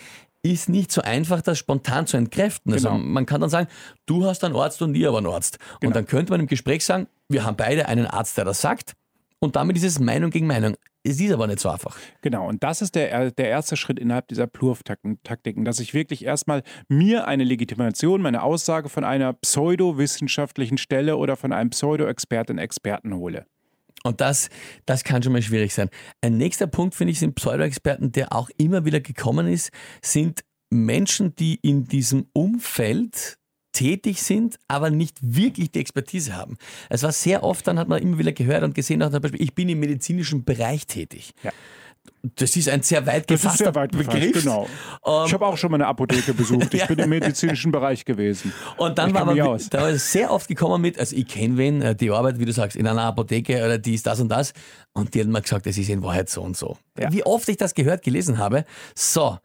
[0.44, 2.74] ist nicht so einfach, das spontan zu entkräften.
[2.74, 3.02] Also genau.
[3.02, 3.68] man kann dann sagen,
[4.06, 5.58] du hast einen Arzt und ich aber einen Arzt.
[5.80, 5.90] Genau.
[5.90, 8.94] Und dann könnte man im Gespräch sagen, wir haben beide einen Arzt, der das sagt.
[9.40, 10.76] Und damit ist es Meinung gegen Meinung.
[11.06, 11.98] Es ist aber nicht so einfach.
[12.22, 16.64] Genau, und das ist der, der erste Schritt innerhalb dieser Plurf-Taktiken, dass ich wirklich erstmal
[16.88, 23.46] mir eine Legitimation, meine Aussage von einer pseudowissenschaftlichen Stelle oder von einem Pseudo-Expertin, Experten hole.
[24.04, 24.50] Und das,
[24.86, 25.89] das kann schon mal schwierig sein.
[26.22, 31.36] Ein nächster Punkt, finde ich, sind Pseudo-Experten, der auch immer wieder gekommen ist, sind Menschen,
[31.36, 33.38] die in diesem Umfeld
[33.72, 36.58] tätig sind, aber nicht wirklich die Expertise haben.
[36.89, 39.56] Es war sehr oft, dann hat man immer wieder gehört und gesehen, zum Beispiel, ich
[39.56, 41.34] bin im medizinischen Bereich tätig.
[41.44, 41.52] Ja.
[42.36, 44.32] Das ist ein sehr weit gefasster sehr weit Begriff.
[44.32, 44.68] Genau.
[45.02, 46.74] Um, ich habe auch schon mal eine Apotheke besucht.
[46.74, 46.86] Ich ja.
[46.86, 48.54] bin im medizinischen Bereich gewesen.
[48.78, 51.82] Und dann ich war man da war sehr oft gekommen mit, also ich kenne wen,
[51.82, 54.54] äh, die arbeitet, wie du sagst, in einer Apotheke oder die ist das und das.
[54.94, 56.78] Und die hat mir gesagt, das ist in Wahrheit so und so.
[56.98, 57.12] Ja.
[57.12, 58.64] Wie oft ich das gehört, gelesen habe.
[58.96, 59.38] So,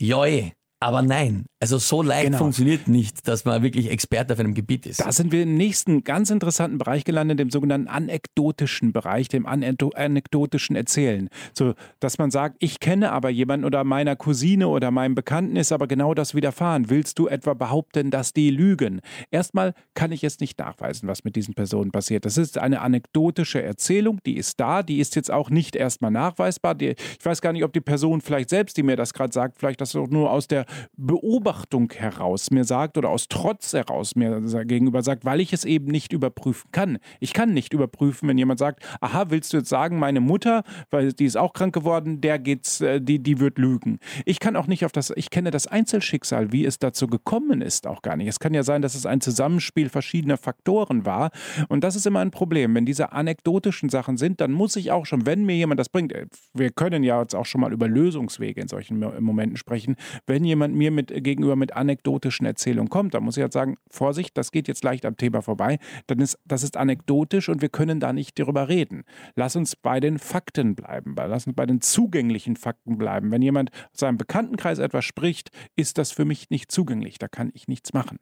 [0.00, 2.38] joi, aber nein, also so leicht genau.
[2.38, 5.00] funktioniert nicht, dass man wirklich Experte auf einem Gebiet ist.
[5.00, 10.76] Da sind wir im nächsten ganz interessanten Bereich gelandet, dem sogenannten anekdotischen Bereich, dem anekdotischen
[10.76, 11.30] Erzählen.
[11.52, 15.72] So, dass man sagt, ich kenne aber jemanden oder meiner Cousine oder meinem Bekannten ist
[15.72, 16.90] aber genau das widerfahren.
[16.90, 19.00] Willst du etwa behaupten, dass die lügen?
[19.32, 22.24] Erstmal kann ich jetzt nicht nachweisen, was mit diesen Personen passiert.
[22.24, 26.76] Das ist eine anekdotische Erzählung, die ist da, die ist jetzt auch nicht erstmal nachweisbar.
[26.76, 29.58] Die, ich weiß gar nicht, ob die Person vielleicht selbst, die mir das gerade sagt,
[29.58, 35.02] vielleicht das nur aus der Beobachtung heraus mir sagt oder aus Trotz heraus mir gegenüber
[35.02, 36.98] sagt, weil ich es eben nicht überprüfen kann.
[37.20, 41.12] Ich kann nicht überprüfen, wenn jemand sagt, aha, willst du jetzt sagen, meine Mutter, weil
[41.12, 43.98] die ist auch krank geworden, der geht's, äh, die, die wird lügen.
[44.24, 47.86] Ich kann auch nicht auf das, ich kenne das Einzelschicksal, wie es dazu gekommen ist,
[47.86, 48.28] auch gar nicht.
[48.28, 51.30] Es kann ja sein, dass es ein Zusammenspiel verschiedener Faktoren war.
[51.68, 52.74] Und das ist immer ein Problem.
[52.74, 56.12] Wenn diese anekdotischen Sachen sind, dann muss ich auch schon, wenn mir jemand das bringt,
[56.12, 60.44] äh, wir können ja jetzt auch schon mal über Lösungswege in solchen Momenten sprechen, wenn
[60.44, 64.36] jemand jemand mir mit, gegenüber mit anekdotischen Erzählungen kommt, dann muss ich halt sagen, Vorsicht,
[64.36, 68.00] das geht jetzt leicht am Thema vorbei, dann ist, das ist anekdotisch und wir können
[68.00, 69.04] da nicht darüber reden.
[69.36, 73.30] Lass uns bei den Fakten bleiben, lass uns bei den zugänglichen Fakten bleiben.
[73.30, 77.50] Wenn jemand aus seinem Bekanntenkreis etwas spricht, ist das für mich nicht zugänglich, da kann
[77.54, 78.18] ich nichts machen.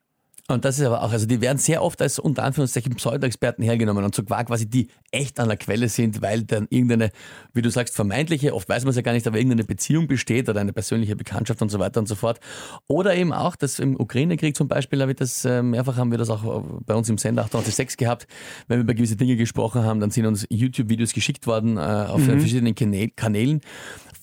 [0.48, 4.04] Und das ist aber auch, also die werden sehr oft als unter Anführungszeichen Pseudo-Experten hergenommen
[4.04, 7.10] und so quasi die echt an der Quelle sind, weil dann irgendeine,
[7.52, 10.48] wie du sagst, vermeintliche, oft weiß man es ja gar nicht, aber irgendeine Beziehung besteht
[10.48, 12.38] oder eine persönliche Bekanntschaft und so weiter und so fort.
[12.86, 16.18] Oder eben auch, dass im Ukraine-Krieg zum Beispiel, habe ich das, äh, mehrfach haben wir
[16.18, 18.28] das auch bei uns im Sender 886 gehabt,
[18.68, 22.20] wenn wir über gewisse Dinge gesprochen haben, dann sind uns YouTube-Videos geschickt worden äh, auf
[22.20, 22.38] mhm.
[22.38, 22.74] verschiedenen
[23.16, 23.62] Kanälen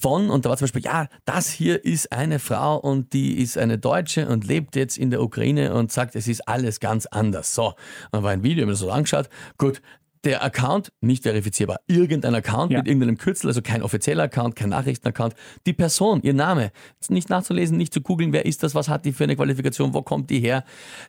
[0.03, 3.57] von, und da war zum Beispiel, ja, das hier ist eine Frau und die ist
[3.57, 7.53] eine Deutsche und lebt jetzt in der Ukraine und sagt, es ist alles ganz anders.
[7.53, 7.73] So,
[8.11, 9.29] dann war ein Video, ich mir das so angeschaut.
[9.57, 9.81] Gut,
[10.23, 11.79] der Account nicht verifizierbar.
[11.87, 12.79] Irgendein Account ja.
[12.79, 15.35] mit irgendeinem Kürzel, also kein offizieller Account, kein Nachrichtenaccount.
[15.65, 16.71] Die Person, ihr Name,
[17.09, 20.01] nicht nachzulesen, nicht zu googeln, wer ist das, was hat die für eine Qualifikation, wo
[20.01, 20.63] kommt die her.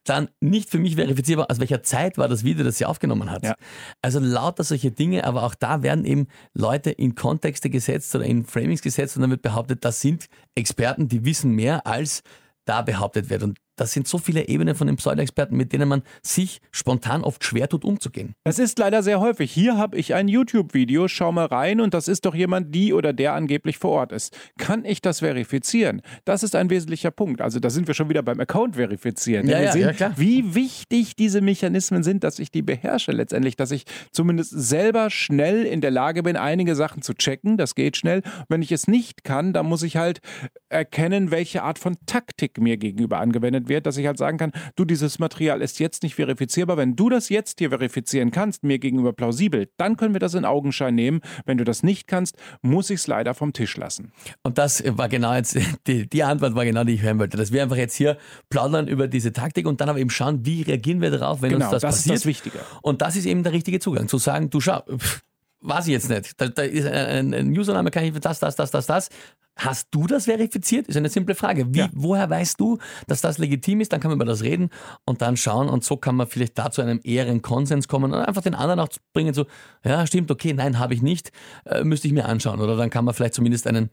[0.04, 3.44] Dann nicht für mich verifizierbar, aus welcher Zeit war das Video, das sie aufgenommen hat.
[3.44, 3.54] Ja.
[4.02, 8.44] Also lauter solche Dinge, aber auch da werden eben Leute in Kontexte gesetzt oder in
[8.44, 12.22] Framings gesetzt und dann wird behauptet, das sind Experten, die wissen mehr als
[12.64, 13.42] da behauptet wird.
[13.42, 17.44] Und das sind so viele Ebenen von den Pseudo-Experten, mit denen man sich spontan oft
[17.44, 18.34] schwer tut, umzugehen.
[18.44, 19.52] Das ist leider sehr häufig.
[19.52, 23.12] Hier habe ich ein YouTube-Video, schau mal rein und das ist doch jemand, die oder
[23.12, 24.37] der angeblich vor Ort ist.
[24.58, 26.02] Kann ich das verifizieren?
[26.24, 27.40] Das ist ein wesentlicher Punkt.
[27.40, 29.48] Also da sind wir schon wieder beim Account verifizieren.
[29.48, 30.12] Ja, ja, sehen, ja, klar.
[30.16, 35.64] Wie wichtig diese Mechanismen sind, dass ich die beherrsche letztendlich, dass ich zumindest selber schnell
[35.64, 37.56] in der Lage bin, einige Sachen zu checken.
[37.56, 38.22] Das geht schnell.
[38.48, 40.20] Wenn ich es nicht kann, dann muss ich halt
[40.68, 44.53] erkennen, welche Art von Taktik mir gegenüber angewendet verwendet wird, dass ich halt sagen kann,
[44.77, 46.77] du, dieses Material ist jetzt nicht verifizierbar.
[46.77, 50.44] Wenn du das jetzt hier verifizieren kannst, mir gegenüber plausibel, dann können wir das in
[50.44, 51.20] Augenschein nehmen.
[51.44, 54.12] Wenn du das nicht kannst, muss ich es leider vom Tisch lassen.
[54.42, 57.53] Und das war genau jetzt, die, die Antwort war genau, die ich hören wollte, dass
[57.53, 58.18] wir einfach jetzt hier
[58.50, 61.66] plaudern über diese Taktik und dann aber eben schauen, wie reagieren wir darauf, wenn genau,
[61.66, 62.16] uns das, das passiert.
[62.16, 62.59] Ist das Wichtige.
[62.83, 65.22] Und das ist eben der richtige Zugang, zu sagen, du schau, pff,
[65.64, 66.40] weiß ich jetzt nicht.
[66.40, 69.09] Da, da ist ein, ein Username, kann ich das, das, das, das, das.
[69.57, 70.88] Hast du das verifiziert?
[70.88, 71.72] Ist eine simple Frage.
[71.72, 71.88] Wie, ja.
[71.92, 73.92] Woher weißt du, dass das legitim ist?
[73.92, 74.70] Dann kann man über das reden
[75.05, 78.18] und dann schauen und so kann man vielleicht da zu einem ehren Konsens kommen und
[78.18, 79.46] einfach den anderen auch bringen, so,
[79.85, 81.31] ja, stimmt, okay, nein, habe ich nicht,
[81.66, 82.61] äh, müsste ich mir anschauen.
[82.61, 83.90] Oder dann kann man vielleicht zumindest einen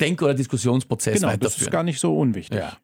[0.00, 1.52] Denk- oder Diskussionsprozess genau, weiterführen.
[1.52, 2.58] Das ist gar nicht so unwichtig.
[2.58, 2.76] Ja.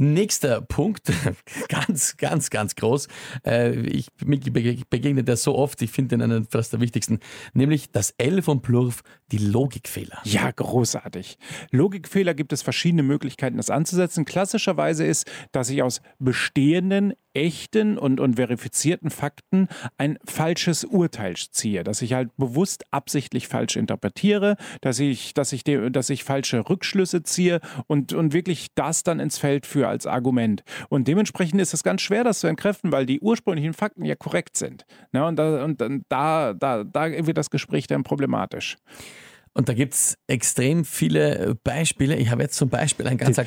[0.00, 1.12] Nächster Punkt,
[1.68, 3.08] ganz, ganz, ganz groß.
[3.44, 7.18] Äh, ich begegne das so oft, ich finde den einen fast der wichtigsten,
[7.52, 10.18] nämlich das L von Plurf, die Logikfehler.
[10.22, 11.36] Ja, großartig.
[11.72, 14.24] Logikfehler gibt es verschiedene Möglichkeiten, das anzusetzen.
[14.24, 21.84] Klassischerweise ist, dass ich aus bestehenden echten und, und verifizierten Fakten ein falsches Urteil ziehe,
[21.84, 26.68] dass ich halt bewusst absichtlich falsch interpretiere, dass ich, dass ich, de, dass ich falsche
[26.68, 30.64] Rückschlüsse ziehe und, und wirklich das dann ins Feld führe als Argument.
[30.88, 34.56] Und dementsprechend ist es ganz schwer, das zu entkräften, weil die ursprünglichen Fakten ja korrekt
[34.56, 34.84] sind.
[35.12, 38.76] Ja, und da, und da, da, da wird das Gespräch dann problematisch.
[39.54, 42.16] Und da gibt es extrem viele Beispiele.
[42.16, 43.40] Ich habe jetzt zum Beispiel ein ganz,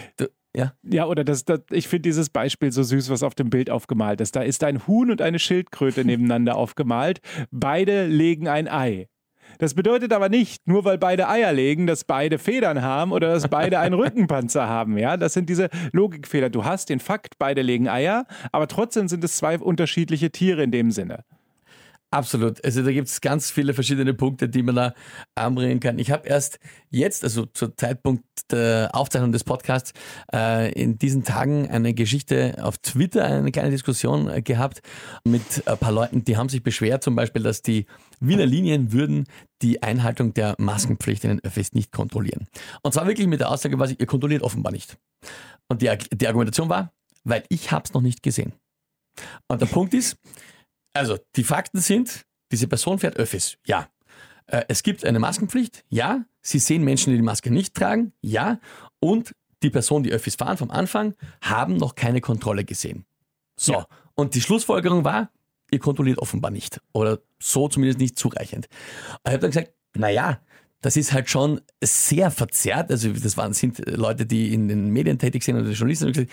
[0.55, 0.73] ja.
[0.83, 4.19] Ja, oder das, das ich finde dieses Beispiel so süß, was auf dem Bild aufgemalt
[4.21, 4.35] ist.
[4.35, 7.21] Da ist ein Huhn und eine Schildkröte nebeneinander aufgemalt.
[7.51, 9.07] Beide legen ein Ei.
[9.59, 13.47] Das bedeutet aber nicht, nur weil beide Eier legen, dass beide Federn haben oder dass
[13.47, 14.97] beide einen Rückenpanzer haben.
[14.97, 16.49] Ja, das sind diese Logikfehler.
[16.49, 20.71] Du hast den Fakt, beide legen Eier, aber trotzdem sind es zwei unterschiedliche Tiere in
[20.71, 21.23] dem Sinne.
[22.13, 22.63] Absolut.
[22.65, 24.93] Also da gibt es ganz viele verschiedene Punkte, die man da
[25.33, 25.97] anbringen kann.
[25.97, 29.93] Ich habe erst jetzt, also zur Zeitpunkt der Aufzeichnung des Podcasts,
[30.33, 34.81] äh, in diesen Tagen eine Geschichte auf Twitter, eine kleine Diskussion äh, gehabt
[35.23, 37.85] mit ein paar Leuten, die haben sich beschwert, zum Beispiel, dass die
[38.19, 39.25] Wiener Linien würden
[39.61, 42.47] die Einhaltung der Maskenpflicht in den Öffis nicht kontrollieren.
[42.83, 44.97] Und zwar wirklich mit der Aussage, was ihr kontrolliert offenbar nicht.
[45.69, 46.91] Und die, die Argumentation war,
[47.23, 48.51] weil ich habe es noch nicht gesehen.
[49.47, 50.17] Und der Punkt ist,
[50.93, 53.57] also, die Fakten sind, diese Person fährt Öffis.
[53.65, 53.87] Ja.
[54.47, 55.83] Äh, es gibt eine Maskenpflicht.
[55.89, 56.25] Ja.
[56.41, 58.13] Sie sehen Menschen, die die Maske nicht tragen.
[58.21, 58.59] Ja.
[58.99, 63.05] Und die Person, die Öffis fahren vom Anfang, haben noch keine Kontrolle gesehen.
[63.55, 63.73] So.
[63.73, 63.87] Ja.
[64.15, 65.31] Und die Schlussfolgerung war,
[65.71, 66.81] ihr kontrolliert offenbar nicht.
[66.93, 68.67] Oder so zumindest nicht zureichend.
[69.25, 70.41] Ich habe dann gesagt, naja,
[70.81, 72.91] das ist halt schon sehr verzerrt.
[72.91, 76.27] Also das waren, sind Leute, die in den Medien tätig sind oder Journalisten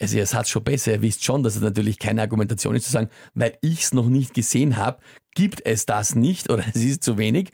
[0.00, 2.92] also ihr seid schon besser, ihr wisst schon, dass es natürlich keine Argumentation ist zu
[2.92, 5.00] sagen, weil ich es noch nicht gesehen habe,
[5.34, 7.50] gibt es das nicht oder es ist zu wenig.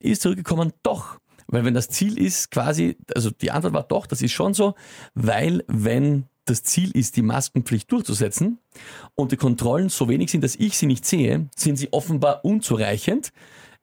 [0.00, 1.18] Ist zurückgekommen, doch.
[1.46, 4.74] Weil wenn das Ziel ist quasi, also die Antwort war doch, das ist schon so,
[5.14, 8.58] weil wenn das Ziel ist, die Maskenpflicht durchzusetzen
[9.14, 13.32] und die Kontrollen so wenig sind, dass ich sie nicht sehe, sind sie offenbar unzureichend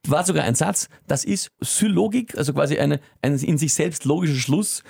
[0.07, 4.35] war sogar ein Satz, das ist Syllogik, also quasi eine, ein in sich selbst logischer
[4.35, 4.83] Schluss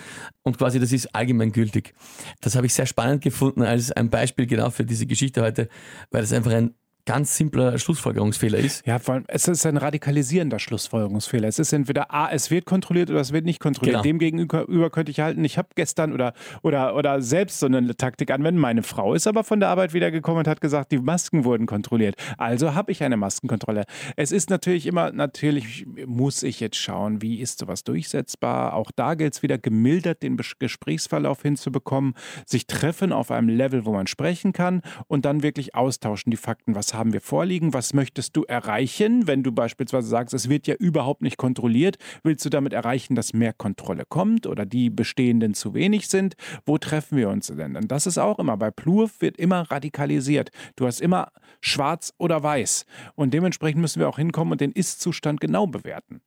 [0.43, 1.93] und quasi das ist allgemeingültig.
[2.39, 5.67] Das habe ich sehr spannend gefunden als ein Beispiel genau für diese Geschichte heute,
[6.12, 6.76] weil es einfach ein
[7.12, 8.86] ganz simpler Schlussfolgerungsfehler ist.
[8.86, 11.47] Ja, vor allem, es ist ein radikalisierender Schlussfolgerungsfehler.
[11.47, 13.95] Es ist entweder A, es wird kontrolliert oder es wird nicht kontrolliert.
[13.95, 14.04] Genau.
[14.04, 18.62] Demgegenüber könnte ich halten, ich habe gestern oder, oder, oder selbst so eine Taktik anwenden.
[18.62, 22.15] Meine Frau ist aber von der Arbeit wiedergekommen und hat gesagt, die Masken wurden kontrolliert.
[22.38, 23.84] Also habe ich eine Maskenkontrolle.
[24.15, 28.74] Es ist natürlich immer, natürlich muss ich jetzt schauen, wie ist sowas durchsetzbar.
[28.74, 32.13] Auch da gilt es wieder, gemildert den Gesprächsverlauf hinzubekommen,
[32.45, 36.74] sich treffen auf einem Level, wo man sprechen kann und dann wirklich austauschen, die Fakten,
[36.74, 40.76] was haben wir vorliegen, was möchtest du erreichen, wenn du beispielsweise sagst, es wird ja
[40.76, 45.74] überhaupt nicht kontrolliert, willst du damit erreichen, dass mehr Kontrolle kommt oder die bestehenden zu
[45.74, 46.36] wenig sind,
[46.66, 47.76] wo treffen wir uns denn?
[47.76, 50.52] Und das ist auch immer, bei Plurf wird immer radikalisiert.
[50.76, 52.86] Du hast immer schwarz oder weiß
[53.16, 56.22] und dementsprechend müssen wir auch hinkommen und den Ist-Zustand genau bewerten.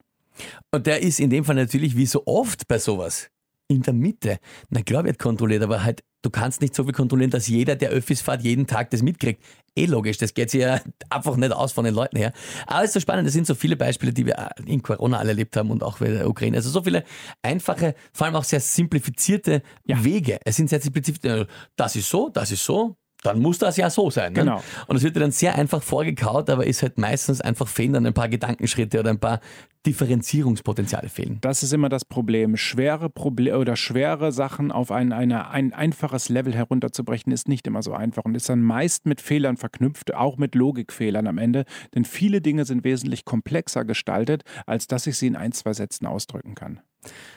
[0.72, 3.30] Und der ist in dem Fall natürlich wie so oft bei sowas
[3.68, 4.38] in der Mitte.
[4.70, 7.90] Na klar wird kontrolliert, aber halt, du kannst nicht so viel kontrollieren, dass jeder, der
[7.90, 9.42] Öffis fährt, jeden Tag das mitkriegt.
[9.76, 12.32] Eh logisch, das geht sich ja einfach nicht aus von den Leuten her.
[12.66, 15.30] Aber es ist so spannend, es sind so viele Beispiele, die wir in Corona alle
[15.30, 16.56] erlebt haben und auch bei der Ukraine.
[16.56, 17.04] Also so viele
[17.42, 20.02] einfache, vor allem auch sehr simplifizierte ja.
[20.02, 20.38] Wege.
[20.44, 24.10] Es sind sehr simplifizierte, das ist so, das ist so, dann muss das ja so
[24.10, 24.32] sein.
[24.32, 24.40] Ne?
[24.40, 24.62] Genau.
[24.87, 28.14] Und es wird dann sehr einfach vorgekaut, aber ist halt meistens einfach fehlen dann ein
[28.14, 29.40] paar Gedankenschritte oder ein paar
[29.87, 31.38] Differenzierungspotenziale fehlen.
[31.40, 32.56] Das ist immer das Problem.
[32.56, 37.82] Schwere Probleme oder schwere Sachen auf ein, eine, ein einfaches Level herunterzubrechen, ist nicht immer
[37.82, 41.64] so einfach und ist dann meist mit Fehlern verknüpft, auch mit Logikfehlern am Ende.
[41.94, 46.06] Denn viele Dinge sind wesentlich komplexer gestaltet, als dass ich sie in ein, zwei Sätzen
[46.06, 46.80] ausdrücken kann.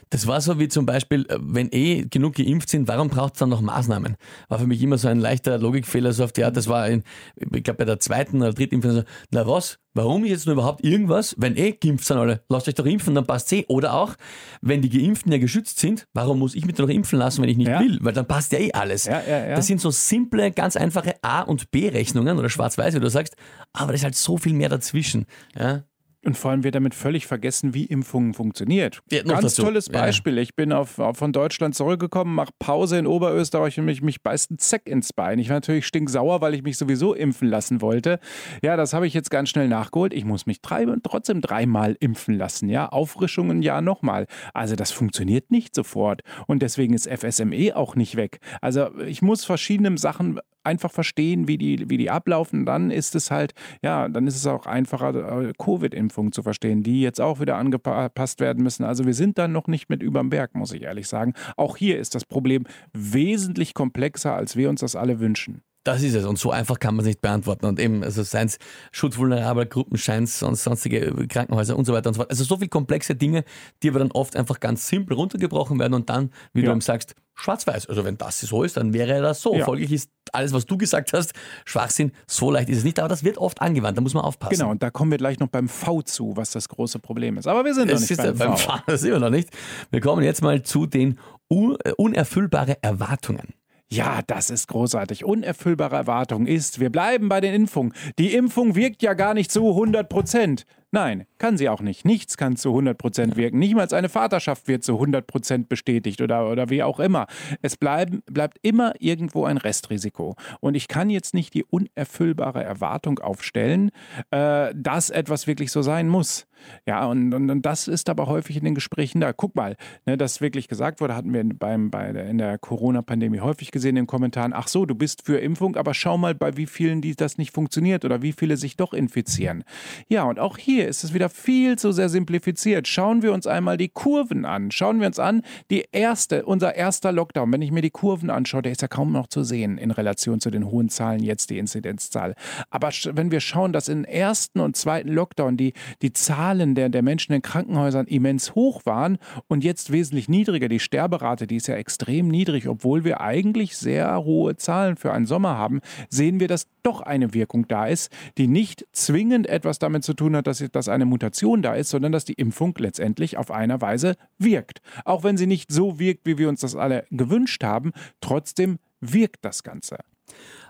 [0.09, 3.39] Das war so wie zum Beispiel, äh, wenn eh genug geimpft sind, warum braucht es
[3.39, 4.15] dann noch Maßnahmen?
[4.47, 7.03] War für mich immer so ein leichter Logikfehler, so auf die Art, das war, in,
[7.35, 10.83] ich glaube, bei der zweiten oder dritten Impfung, so, na was, warum jetzt nur überhaupt
[10.83, 13.65] irgendwas, wenn eh geimpft sind alle, lasst euch doch impfen, dann passt eh.
[13.67, 14.15] Oder auch,
[14.61, 17.57] wenn die Geimpften ja geschützt sind, warum muss ich mich doch impfen lassen, wenn ich
[17.57, 17.79] nicht ja.
[17.79, 17.97] will?
[18.01, 19.05] Weil dann passt ja eh alles.
[19.05, 23.09] Ja, ja, das sind so simple, ganz einfache A- und B-Rechnungen oder schwarz-weiß, wie du
[23.09, 23.35] sagst,
[23.73, 25.25] aber da ist halt so viel mehr dazwischen.
[25.57, 25.83] Ja?
[26.27, 28.99] Und vor allem wird damit völlig vergessen, wie Impfungen funktioniert.
[29.09, 30.01] Ja, Ganz tolles Ja.
[30.01, 30.37] Beispiel.
[30.39, 34.51] Ich bin auf, auf von Deutschland zurückgekommen, mache Pause in Oberösterreich und mich, mich beißt
[34.51, 35.39] ein Zeck ins Bein.
[35.39, 38.19] Ich war natürlich stinksauer, weil ich mich sowieso impfen lassen wollte.
[38.61, 40.13] Ja, das habe ich jetzt ganz schnell nachgeholt.
[40.13, 42.67] Ich muss mich drei, trotzdem dreimal impfen lassen.
[42.67, 44.27] Ja, Auffrischungen ja nochmal.
[44.53, 46.23] Also das funktioniert nicht sofort.
[46.45, 48.39] Und deswegen ist FSME auch nicht weg.
[48.59, 52.65] Also ich muss verschiedene Sachen einfach verstehen, wie die, wie die ablaufen.
[52.65, 57.01] Dann ist es halt, ja, dann ist es auch einfacher, äh, Covid-Impfungen zu verstehen, die
[57.01, 58.83] jetzt auch wieder angepasst werden müssen.
[58.83, 61.33] Also wir sind dann noch nicht mit überm Berg, muss ich ehrlich sagen.
[61.55, 65.63] Auch hier ist das Problem wesentlich komplexer, als wir uns das alle wünschen.
[65.87, 66.25] Das ist es.
[66.25, 67.65] Und so einfach kann man es nicht beantworten.
[67.65, 68.57] Und eben, also seien es
[68.91, 72.29] schutzvulnerable Gruppen, Scheins, sonst, sonstige Krankenhäuser und so weiter und so fort.
[72.29, 73.43] Also so viele komplexe Dinge,
[73.81, 76.71] die aber dann oft einfach ganz simpel runtergebrochen werden und dann, wie du Ja.
[76.73, 77.87] eben sagst, schwarz-weiß.
[77.87, 79.55] Also wenn das so ist, dann wäre das so.
[79.55, 79.63] Ja.
[79.63, 81.33] Folglich ist alles, was du gesagt hast,
[81.65, 82.11] Schwachsinn.
[82.27, 82.99] So leicht ist es nicht.
[82.99, 83.97] Aber das wird oft angewandt.
[83.97, 84.55] Da muss man aufpassen.
[84.57, 87.47] Genau, und da kommen wir gleich noch beim V zu, was das große Problem ist.
[87.47, 88.57] Aber wir sind noch Das nicht beim, beim v.
[88.57, 89.49] Fahren, das sind wir noch nicht.
[89.91, 91.17] Wir kommen jetzt mal zu den
[91.49, 93.53] un äh, unerfüllbare Erwartungen.
[93.89, 95.23] Ja, das ist großartig.
[95.23, 97.93] Unerfüllbare Erwartung ist, wir bleiben bei den Impfungen.
[98.19, 100.65] Die Impfung wirkt ja gar nicht zu 100 Prozent.
[100.91, 102.05] Nein, kann sie auch nicht.
[102.05, 103.59] Nichts kann zu 100 Prozent wirken.
[103.59, 107.27] Nicht mal eine Vaterschaft wird zu 100 Prozent bestätigt oder, oder wie auch immer.
[107.61, 110.35] Es bleiben, bleibt immer irgendwo ein Restrisiko.
[110.61, 113.91] Und ich kann jetzt nicht die unerfüllbare Erwartung aufstellen,
[114.31, 116.47] äh, dass etwas wirklich so sein muss.
[116.85, 119.33] Ja, und, und, und das ist aber häufig in den Gesprächen da.
[119.33, 119.75] Guck mal,
[120.05, 123.91] ne, dass wirklich gesagt wurde, hatten wir beim, bei der, in der Corona-Pandemie häufig gesehen
[123.91, 127.01] in den Kommentaren, ach so, du bist für Impfung, aber schau mal, bei wie vielen
[127.01, 129.63] die das nicht funktioniert oder wie viele sich doch infizieren.
[130.07, 132.87] Ja, und auch hier ist es wieder viel zu sehr simplifiziert.
[132.87, 134.71] Schauen wir uns einmal die Kurven an.
[134.71, 138.61] Schauen wir uns an, die erste, unser erster Lockdown, wenn ich mir die Kurven anschaue,
[138.61, 141.57] der ist ja kaum noch zu sehen in Relation zu den hohen Zahlen jetzt, die
[141.57, 142.35] Inzidenzzahl.
[142.69, 147.01] Aber wenn wir schauen, dass im ersten und zweiten Lockdown die, die Zahlen der, der
[147.01, 149.17] Menschen in Krankenhäusern immens hoch waren
[149.47, 154.23] und jetzt wesentlich niedriger, die Sterberate, die ist ja extrem niedrig, obwohl wir eigentlich sehr
[154.23, 158.47] hohe Zahlen für einen Sommer haben, sehen wir, dass doch eine Wirkung da ist, die
[158.47, 162.25] nicht zwingend etwas damit zu tun hat, dass, dass eine Mutation da ist, sondern dass
[162.25, 164.81] die Impfung letztendlich auf einer Weise wirkt.
[165.05, 167.91] Auch wenn sie nicht so wirkt, wie wir uns das alle gewünscht haben,
[168.21, 169.97] trotzdem wirkt das Ganze.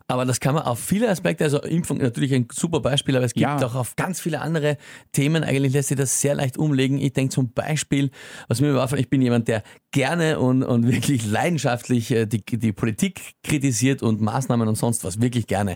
[0.10, 3.34] Aber das kann man auf viele Aspekte, also Impfung natürlich ein super Beispiel, aber es
[3.34, 3.66] gibt Ja.
[3.66, 4.78] auch auf ganz viele andere
[5.12, 6.97] Themen, eigentlich lässt sich das sehr leicht umlegen.
[6.97, 8.12] Ich denke zum Beispiel,
[8.47, 12.72] was mir war, ich bin jemand, der gerne und, und wirklich leidenschaftlich äh, die, die
[12.72, 15.76] Politik kritisiert und Maßnahmen und sonst was, wirklich gerne.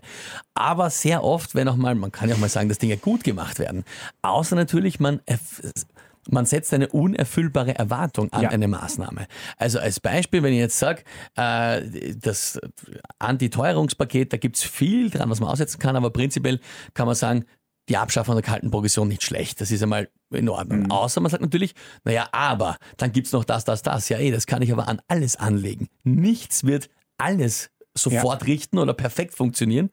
[0.53, 3.25] Aber sehr oft, wenn auch mal, man kann ja auch mal sagen, dass Dinge gut
[3.25, 3.83] gemacht werden.
[4.21, 5.19] Außer natürlich, man
[6.29, 8.49] man setzt eine unerfüllbare Erwartung an Ja.
[8.49, 9.27] eine Maßnahme.
[9.57, 11.03] Also als Beispiel, wenn ich jetzt sage,
[11.35, 11.81] äh,
[12.15, 12.59] das
[13.19, 16.59] Antiteuerungspaket, da gibt es viel dran, was man aussetzen kann, aber prinzipiell
[16.93, 17.45] kann man sagen,
[17.89, 19.59] die Abschaffung der kalten Progression nicht schlecht.
[19.59, 20.89] Das ist einmal in Ordnung.
[20.91, 24.07] Außer man sagt natürlich, naja, aber dann gibt's noch das, das, das.
[24.09, 25.87] Ja, eh, das kann ich aber an alles anlegen.
[26.03, 29.89] Nichts wird alles sofort richten oder perfekt funktionieren.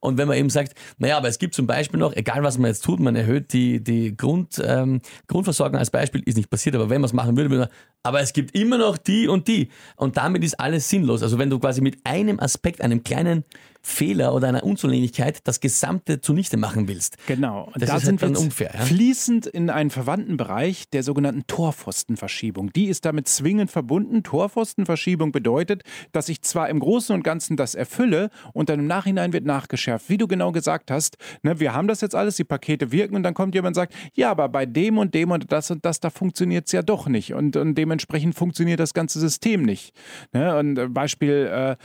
[0.00, 2.68] Und wenn man eben sagt, naja, aber es gibt zum Beispiel noch, egal was man
[2.68, 6.90] jetzt tut, man erhöht die, die Grund, ähm, Grundversorgung als Beispiel, ist nicht passiert, aber
[6.90, 7.68] wenn man es machen würde, würde man,
[8.02, 9.68] aber es gibt immer noch die und die.
[9.96, 11.22] Und damit ist alles sinnlos.
[11.22, 13.44] Also wenn du quasi mit einem Aspekt, einem kleinen
[13.82, 17.16] Fehler oder einer Unzulänglichkeit das Gesamte zunichte machen willst.
[17.26, 17.70] Genau.
[17.74, 18.80] Das da ist sind halt wir dann unfair, ja?
[18.80, 22.72] fließend in einen verwandten Bereich der sogenannten Torpfostenverschiebung.
[22.72, 24.22] Die ist damit zwingend verbunden.
[24.22, 29.32] Torpfostenverschiebung bedeutet, dass ich zwar im Großen und Ganzen das erfülle und dann im Nachhinein
[29.32, 30.08] wird nachgeschärft.
[30.08, 33.22] Wie du genau gesagt hast, ne, wir haben das jetzt alles, die Pakete wirken und
[33.22, 36.00] dann kommt jemand und sagt, ja, aber bei dem und dem und das und das,
[36.00, 37.34] da funktioniert es ja doch nicht.
[37.34, 39.94] Und, und dementsprechend funktioniert das ganze System nicht.
[40.32, 40.56] Ne?
[40.58, 41.76] Und äh, Beispiel, äh,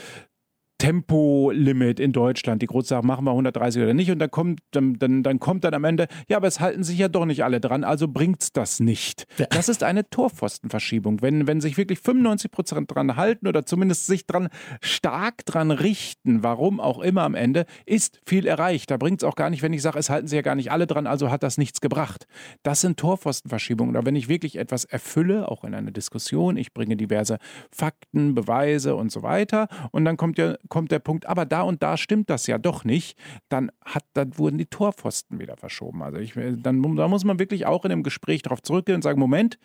[0.86, 2.62] Tempolimit in Deutschland.
[2.62, 4.12] Die Große sagen, machen wir 130 oder nicht.
[4.12, 7.00] Und dann kommt dann, dann, dann kommt dann am Ende, ja, aber es halten sich
[7.00, 9.26] ja doch nicht alle dran, also bringt's das nicht.
[9.50, 11.24] Das ist eine Torpfostenverschiebung.
[11.24, 16.44] Wenn, wenn sich wirklich 95 Prozent dran halten oder zumindest sich dran stark dran richten,
[16.44, 18.92] warum auch immer am Ende, ist viel erreicht.
[18.92, 20.72] Da bringt es auch gar nicht, wenn ich sage, es halten sich ja gar nicht
[20.72, 22.28] alle dran, also hat das nichts gebracht.
[22.62, 23.96] Das sind Torpfostenverschiebungen.
[23.96, 27.40] Oder wenn ich wirklich etwas erfülle, auch in einer Diskussion, ich bringe diverse
[27.72, 31.82] Fakten, Beweise und so weiter, und dann kommt ja kommt der Punkt, aber da und
[31.82, 33.18] da stimmt das ja doch nicht,
[33.48, 36.04] dann, hat, dann wurden die Torpfosten wieder verschoben.
[36.04, 39.18] Also ich, dann da muss man wirklich auch in einem Gespräch darauf zurückgehen und sagen,
[39.18, 39.58] Moment,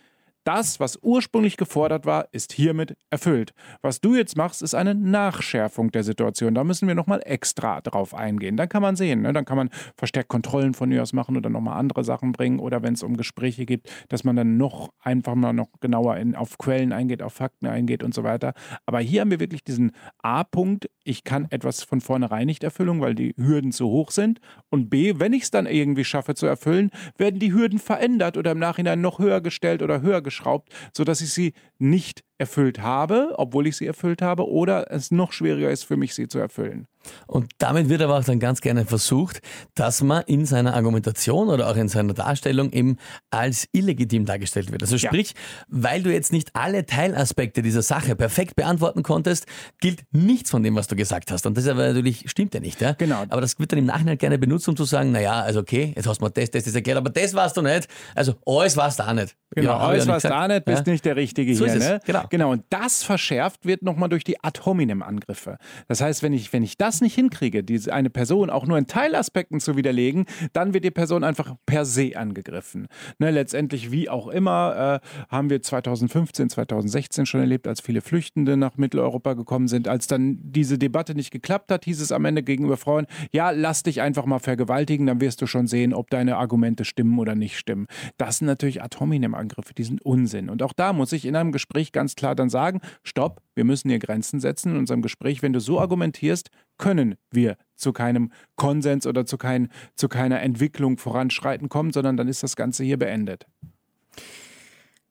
[0.45, 3.53] das, was ursprünglich gefordert war, ist hiermit erfüllt.
[3.83, 6.55] Was du jetzt machst, ist eine Nachschärfung der Situation.
[6.55, 8.57] Da müssen wir nochmal extra drauf eingehen.
[8.57, 9.33] Dann kann man sehen, ne?
[9.33, 12.83] dann kann man verstärkt Kontrollen von mir aus machen oder nochmal andere Sachen bringen oder
[12.83, 16.57] wenn es um Gespräche geht, dass man dann noch einfach mal noch genauer in, auf
[16.57, 18.55] Quellen eingeht, auf Fakten eingeht und so weiter.
[18.87, 23.15] Aber hier haben wir wirklich diesen A-Punkt, ich kann etwas von vornherein nicht erfüllen, weil
[23.15, 24.41] die Hürden zu hoch sind.
[24.71, 28.53] Und B, wenn ich es dann irgendwie schaffe zu erfüllen, werden die Hürden verändert oder
[28.53, 33.35] im Nachhinein noch höher gestellt oder höher gestellt geschraubt, sodass ich sie nicht erfüllt habe,
[33.37, 36.89] obwohl ich sie erfüllt habe, oder es noch schwieriger ist für mich, sie zu erfüllen.
[37.27, 39.41] Und damit wird aber auch dann ganz gerne versucht,
[39.75, 42.99] dass man in seiner Argumentation oder auch in seiner Darstellung eben
[43.31, 44.83] als illegitim dargestellt wird.
[44.83, 45.67] Also sprich, ja.
[45.69, 49.47] weil du jetzt nicht alle Teilaspekte dieser Sache perfekt beantworten konntest,
[49.81, 51.47] gilt nichts von dem, was du gesagt hast.
[51.47, 52.81] Und das aber natürlich stimmt ja nicht.
[52.81, 52.93] Ja?
[52.93, 53.25] Genau.
[53.29, 56.07] Aber das wird dann im Nachhinein gerne benutzt, um zu sagen, naja, also okay, jetzt
[56.07, 57.89] hast du mir das, das, das erklärt, aber das warst du nicht.
[58.15, 59.37] Also alles warst du auch nicht.
[59.55, 60.93] Genau, ja, alles warst du auch nicht, bist ja?
[60.93, 61.77] nicht der Richtige so hier.
[61.77, 62.01] Ne?
[62.05, 62.25] Genau.
[62.31, 62.53] Genau.
[62.53, 65.59] Und das verschärft wird nochmal durch die Ad hominem Angriffe.
[65.89, 68.87] Das heißt, wenn ich, wenn ich das nicht hinkriege, diese, eine Person auch nur in
[68.87, 72.89] Teilaspekten zu widerlegen, dann wird die Person einfach per se angegriffen.
[73.19, 78.57] Ne, letztendlich, wie auch immer, äh, haben wir 2015, 2016 schon erlebt, als viele Flüchtende
[78.57, 79.89] nach Mitteleuropa gekommen sind.
[79.89, 83.83] Als dann diese Debatte nicht geklappt hat, hieß es am Ende gegenüber Frauen, ja, lass
[83.83, 87.59] dich einfach mal vergewaltigen, dann wirst du schon sehen, ob deine Argumente stimmen oder nicht
[87.59, 87.87] stimmen.
[88.17, 90.49] Das sind natürlich Ad hominem Angriffe, die sind Unsinn.
[90.51, 93.89] Und auch da muss ich in einem Gespräch ganz klar dann sagen, stopp, wir müssen
[93.89, 95.43] hier Grenzen setzen in unserem Gespräch.
[95.43, 100.99] Wenn du so argumentierst, können wir zu keinem Konsens oder zu, kein, zu keiner Entwicklung
[100.99, 103.47] voranschreiten kommen, sondern dann ist das Ganze hier beendet.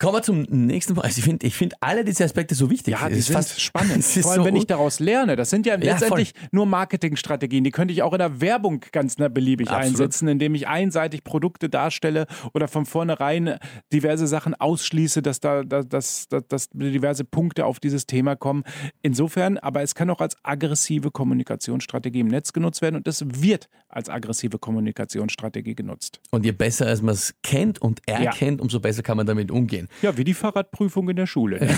[0.01, 1.05] Kommen wir zum nächsten Punkt.
[1.05, 2.93] Also ich finde ich find alle diese Aspekte so wichtig.
[2.93, 4.01] Ja, das ist fast spannend.
[4.05, 5.35] Vor allem, so wenn ich daraus lerne.
[5.35, 6.49] Das sind ja, ja letztendlich voll.
[6.53, 7.65] nur Marketingstrategien.
[7.65, 9.87] Die könnte ich auch in der Werbung ganz beliebig Absolut.
[9.87, 13.57] einsetzen, indem ich einseitig Produkte darstelle oder von vornherein
[13.91, 18.63] diverse Sachen ausschließe, dass da dass, dass, dass diverse Punkte auf dieses Thema kommen.
[19.01, 23.67] Insofern, aber es kann auch als aggressive Kommunikationsstrategie im Netz genutzt werden und es wird
[23.89, 26.21] als aggressive Kommunikationsstrategie genutzt.
[26.31, 28.63] Und je besser als man es kennt und erkennt, ja.
[28.63, 29.88] umso besser kann man damit umgehen.
[30.01, 31.59] Ja, wie die Fahrradprüfung in der Schule.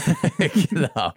[0.70, 1.14] Genau.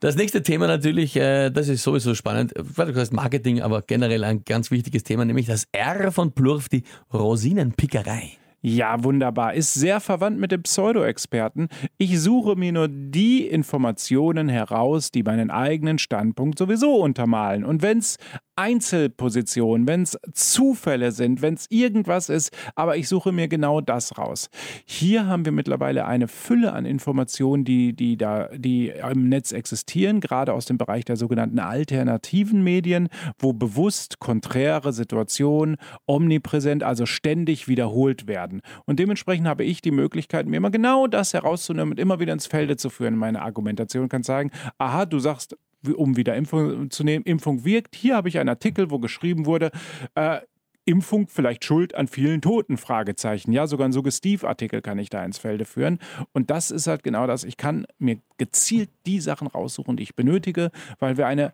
[0.00, 4.44] Das nächste Thema natürlich, äh, das ist sowieso spannend, du heißt Marketing, aber generell ein
[4.44, 8.38] ganz wichtiges Thema, nämlich das R von Plurf, die Rosinenpickerei.
[8.62, 9.54] Ja, wunderbar.
[9.54, 11.68] Ist sehr verwandt mit dem Pseudo-Experten.
[11.96, 17.64] Ich suche mir nur die Informationen heraus, die meinen eigenen Standpunkt sowieso untermalen.
[17.64, 18.18] Und wenn es
[18.60, 24.18] Einzelpositionen, wenn es Zufälle sind, wenn es irgendwas ist, aber ich suche mir genau das
[24.18, 24.50] raus.
[24.84, 30.20] Hier haben wir mittlerweile eine Fülle an Informationen, die, die, da, die im Netz existieren,
[30.20, 33.08] gerade aus dem Bereich der sogenannten alternativen Medien,
[33.38, 38.60] wo bewusst konträre Situationen omnipräsent, also ständig wiederholt werden.
[38.84, 42.46] Und dementsprechend habe ich die Möglichkeit, mir immer genau das herauszunehmen und immer wieder ins
[42.46, 43.16] Felde zu führen.
[43.16, 45.56] Meine Argumentation kann sagen, aha, du sagst,
[45.96, 47.94] um wieder Impfung zu nehmen, Impfung wirkt.
[47.96, 49.70] Hier habe ich einen Artikel, wo geschrieben wurde,
[50.14, 50.40] äh,
[50.84, 52.76] Impfung vielleicht schuld an vielen Toten?
[52.76, 53.52] Fragezeichen.
[53.52, 55.98] Ja, sogar ein Suggestivartikel kann ich da ins Felde führen.
[56.32, 57.44] Und das ist halt genau das.
[57.44, 61.52] Ich kann mir gezielt die Sachen raussuchen, die ich benötige, weil wir eine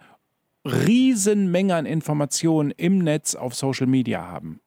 [0.64, 4.60] Riesenmenge an Informationen im Netz auf Social Media haben.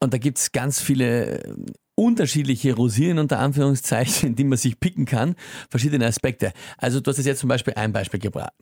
[0.00, 1.56] Und da gibt es ganz viele
[1.96, 5.34] unterschiedliche Rosinen unter Anführungszeichen, die man sich picken kann,
[5.68, 6.52] verschiedene Aspekte.
[6.78, 8.52] Also du hast jetzt zum Beispiel ein Beispiel gebracht.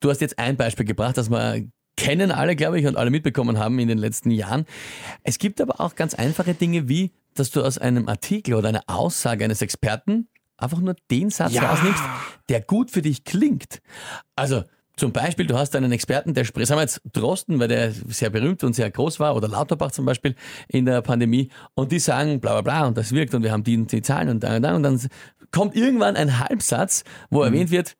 [0.00, 1.64] Du hast jetzt ein Beispiel gebracht, das wir
[1.96, 4.66] kennen alle, glaube ich, und alle mitbekommen haben in den letzten Jahren.
[5.22, 8.82] Es gibt aber auch ganz einfache Dinge wie, dass du aus einem Artikel oder einer
[8.86, 11.70] Aussage eines Experten einfach nur den Satz ja.
[11.70, 12.02] rausnimmst,
[12.48, 13.80] der gut für dich klingt.
[14.36, 14.64] Also
[14.96, 18.30] zum Beispiel, du hast einen Experten, der spricht, sagen wir jetzt Drosten, weil der sehr
[18.30, 20.34] berühmt und sehr groß war, oder Lauterbach zum Beispiel
[20.68, 23.64] in der Pandemie, und die sagen bla bla bla und das wirkt und wir haben
[23.64, 25.00] die, die Zahlen und da und da und dann
[25.50, 27.46] kommt irgendwann ein Halbsatz, wo mhm.
[27.46, 27.96] erwähnt wird,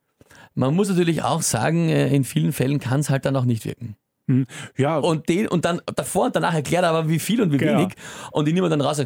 [0.55, 3.64] man muss natürlich auch sagen, äh, in vielen Fällen kann es halt dann auch nicht
[3.64, 3.97] wirken.
[4.26, 4.47] Mhm.
[4.76, 4.99] Ja.
[4.99, 7.80] Und, den, und dann davor und danach erklärt er aber, wie viel und wie genau.
[7.80, 7.95] wenig.
[8.30, 9.03] Und die nehmen dann raus,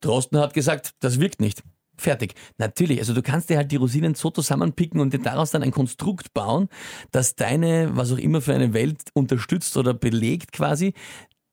[0.00, 1.62] Drosten hat gesagt, das wirkt nicht.
[1.98, 2.34] Fertig.
[2.58, 5.72] Natürlich, also du kannst dir halt die Rosinen so zusammenpicken und dir daraus dann ein
[5.72, 6.68] Konstrukt bauen,
[7.10, 10.94] das deine, was auch immer für eine Welt unterstützt oder belegt quasi,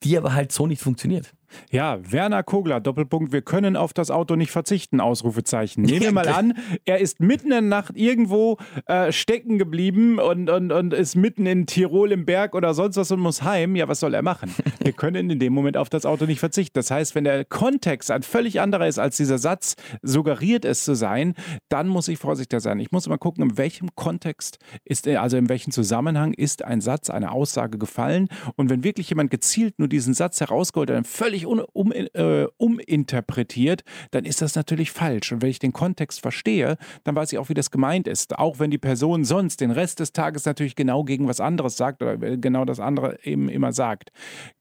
[0.04, 1.35] die aber halt so nicht funktioniert.
[1.72, 5.84] Ja, Werner Kogler, Doppelpunkt, wir können auf das Auto nicht verzichten, Ausrufezeichen.
[5.84, 6.54] Nehmen wir mal an,
[6.86, 11.46] er ist mitten in der Nacht irgendwo äh, stecken geblieben und, und, und ist mitten
[11.46, 13.76] in Tirol im Berg oder sonst was und muss heim.
[13.76, 14.54] Ja, was soll er machen?
[14.84, 16.74] Wir können in dem Moment auf das Auto nicht verzichten.
[16.74, 20.96] Das heißt, wenn der Kontext ein völlig anderer ist, als dieser Satz suggeriert es zu
[20.96, 21.34] sein,
[21.70, 22.80] dann muss ich vorsichtiger sein.
[22.80, 27.10] Ich muss immer gucken, in welchem Kontext ist, also in welchem Zusammenhang ist ein Satz,
[27.10, 28.28] eine Aussage gefallen.
[28.56, 32.48] Und wenn wirklich jemand gezielt nur diesen Satz herausgeholt hat, völlig gleich um, um, äh,
[32.58, 35.32] uminterpretiert, dann ist das natürlich falsch.
[35.32, 38.38] Und wenn ich den Kontext verstehe, dann weiß ich auch, wie das gemeint ist.
[38.38, 42.02] Auch wenn die Person sonst den Rest des Tages natürlich genau gegen was anderes sagt
[42.02, 44.12] oder genau das andere eben immer sagt.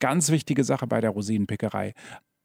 [0.00, 1.94] Ganz wichtige Sache bei der Rosinenpickerei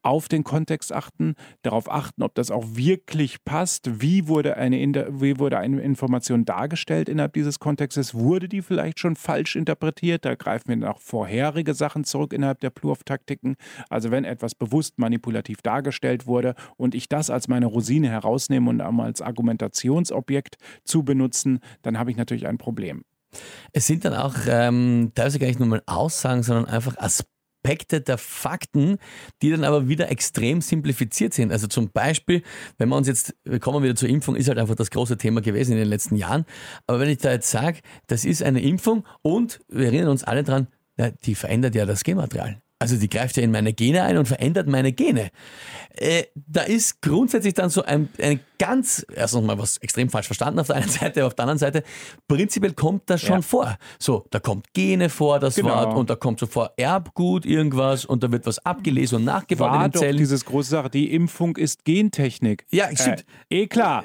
[0.10, 4.02] auf den Kontext achten, darauf achten, ob das auch wirklich passt.
[4.02, 4.78] Wie wurde eine,
[5.22, 8.16] wie wurde eine Information dargestellt innerhalb dieses Kontextes?
[8.16, 10.26] Wurde die vielleicht schon falsch interpretiert?
[10.26, 13.56] Da greifen wir nach vorherige Sachen zurück innerhalb der Plurf-Taktiken.
[13.90, 18.82] Also wenn etwas bewusst manipulativ dargestellt wurde und ich das als meine Rosine herausnehme und
[18.82, 20.56] als Argumentationsobjekt
[20.86, 23.04] zu benutzen, dann habe ich natürlich ein Problem.
[23.74, 28.02] Es sind dann auch ähm, teilweise gar nicht nur mal Aussagen, sondern einfach Aspekte Aspekte
[28.02, 28.98] der Fakten,
[29.42, 31.52] die dann aber wieder extrem simplifiziert sind.
[31.52, 32.42] Also zum Beispiel,
[32.78, 35.42] wenn wir uns jetzt, wir kommen wieder zur Impfung, ist halt einfach das große Thema
[35.42, 36.46] gewesen in den letzten Jahren.
[36.88, 40.44] Aber wenn ich da jetzt sage, das ist eine Impfung und wir erinnern uns alle
[40.44, 42.62] dran, ja, die verändert ja das Genmaterial.
[42.80, 45.30] Also die greift ja in meine Gene ein und verändert meine Gene.
[45.96, 50.60] Äh, da ist grundsätzlich dann so ein, ein ganz, erstens mal was extrem falsch verstanden
[50.60, 51.84] auf der einen Seite, aber auf der anderen Seite,
[52.28, 53.42] prinzipiell kommt das schon ja.
[53.42, 53.78] vor.
[53.98, 55.70] So, da kommt Gene vor, das genau.
[55.70, 59.72] Wort, und da kommt so vor Erbgut irgendwas und da wird was abgelesen und nachgebaut
[59.72, 60.18] War in den Zellen.
[60.18, 62.66] Dieses große Sache, die Impfung ist Gentechnik.
[62.70, 63.26] Ja, stimmt.
[63.50, 64.04] Äh, eh klar.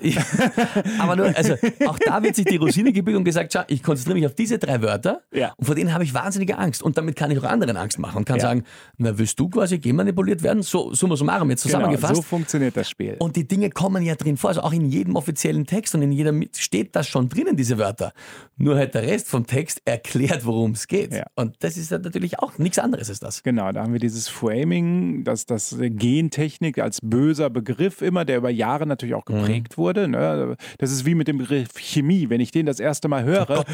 [0.98, 1.54] aber nur, also
[1.86, 4.58] auch da wird sich die Rosine gebügt und gesagt, schau, ich konzentriere mich auf diese
[4.58, 5.52] drei Wörter ja.
[5.56, 8.18] und vor denen habe ich wahnsinnige Angst und damit kann ich auch anderen Angst machen
[8.18, 8.42] und kann ja.
[8.42, 8.64] sagen,
[8.98, 10.62] na, willst du quasi genmanipuliert werden?
[10.62, 12.12] So, summa summarum, jetzt zusammengefasst.
[12.12, 13.16] Genau, so funktioniert das Spiel.
[13.18, 14.43] Und die Dinge kommen ja drin vor.
[14.46, 18.12] Also auch in jedem offiziellen Text und in jedem steht das schon drinnen, diese Wörter.
[18.56, 21.12] Nur halt der Rest vom Text erklärt, worum es geht.
[21.12, 21.24] Ja.
[21.34, 23.42] Und das ist natürlich auch nichts anderes als das.
[23.42, 28.50] Genau, da haben wir dieses Framing, dass das Gentechnik als böser Begriff immer, der über
[28.50, 29.82] Jahre natürlich auch geprägt mhm.
[29.82, 30.08] wurde.
[30.08, 30.56] Ne?
[30.78, 32.30] Das ist wie mit dem Begriff Chemie.
[32.30, 33.64] Wenn ich den das erste Mal höre,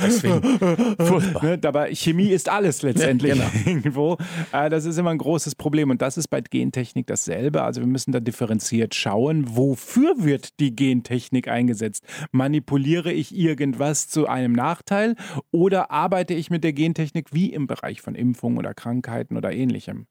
[0.99, 1.59] oh Gott, ne?
[1.64, 3.66] aber Chemie ist alles letztendlich ja, genau.
[3.66, 4.18] irgendwo.
[4.53, 7.62] Äh, das ist immer ein großes Problem und das ist bei Gentechnik dasselbe.
[7.62, 12.05] Also wir müssen da differenziert schauen, wofür wird die Gentechnik eingesetzt?
[12.31, 15.17] Manipuliere ich irgendwas zu einem Nachteil
[15.51, 20.07] oder arbeite ich mit der Gentechnik wie im Bereich von Impfungen oder Krankheiten oder ähnlichem?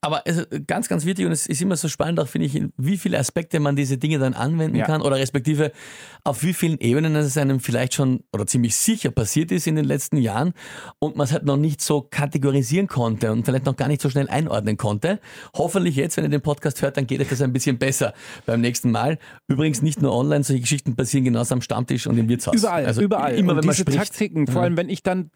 [0.00, 0.22] Aber
[0.66, 3.58] ganz, ganz wichtig und es ist immer so spannend, auch finde ich, wie viele Aspekte
[3.58, 4.84] man diese Dinge dann anwenden ja.
[4.84, 5.72] kann oder respektive
[6.22, 9.84] auf wie vielen Ebenen es einem vielleicht schon oder ziemlich sicher passiert ist in den
[9.84, 10.52] letzten Jahren
[10.98, 14.10] und man es halt noch nicht so kategorisieren konnte und vielleicht noch gar nicht so
[14.10, 15.18] schnell einordnen konnte.
[15.56, 18.12] Hoffentlich jetzt, wenn ihr den Podcast hört, dann geht euch das ein bisschen besser
[18.44, 19.18] beim nächsten Mal.
[19.48, 22.54] Übrigens nicht nur online, solche Geschichten passieren genauso am Stammtisch und im Wirtshaus.
[22.54, 23.34] Überall, also überall.
[23.34, 23.98] Immer und wenn man spricht.
[23.98, 25.30] Taktiken, vor allem wenn ich dann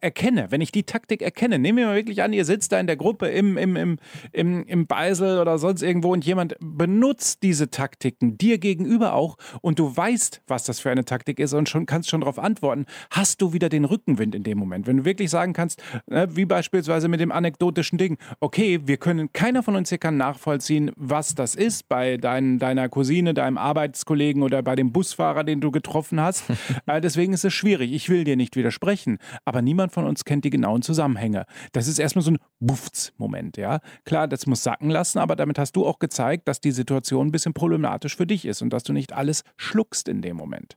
[0.00, 2.86] erkenne, wenn ich die Taktik erkenne, nehmen wir mal wirklich an, ihr sitzt da in
[2.86, 3.98] der Gruppe im, im, im,
[4.32, 9.78] im, im Beisel oder sonst irgendwo und jemand benutzt diese Taktiken dir gegenüber auch und
[9.78, 13.42] du weißt, was das für eine Taktik ist und schon kannst schon darauf antworten, hast
[13.42, 14.86] du wieder den Rückenwind in dem Moment.
[14.86, 19.32] Wenn du wirklich sagen kannst, ne, wie beispielsweise mit dem anekdotischen Ding, okay, wir können,
[19.32, 24.42] keiner von uns hier kann nachvollziehen, was das ist bei dein, deiner Cousine, deinem Arbeitskollegen
[24.42, 26.44] oder bei dem Busfahrer, den du getroffen hast.
[26.86, 27.92] äh, deswegen ist es schwierig.
[27.92, 31.46] Ich will dir nicht widersprechen aber niemand von uns kennt die genauen Zusammenhänge.
[31.72, 33.80] Das ist erstmal so ein Buffts-Moment, ja.
[34.04, 37.32] Klar, das muss sacken lassen, aber damit hast du auch gezeigt, dass die Situation ein
[37.32, 40.76] bisschen problematisch für dich ist und dass du nicht alles schluckst in dem Moment.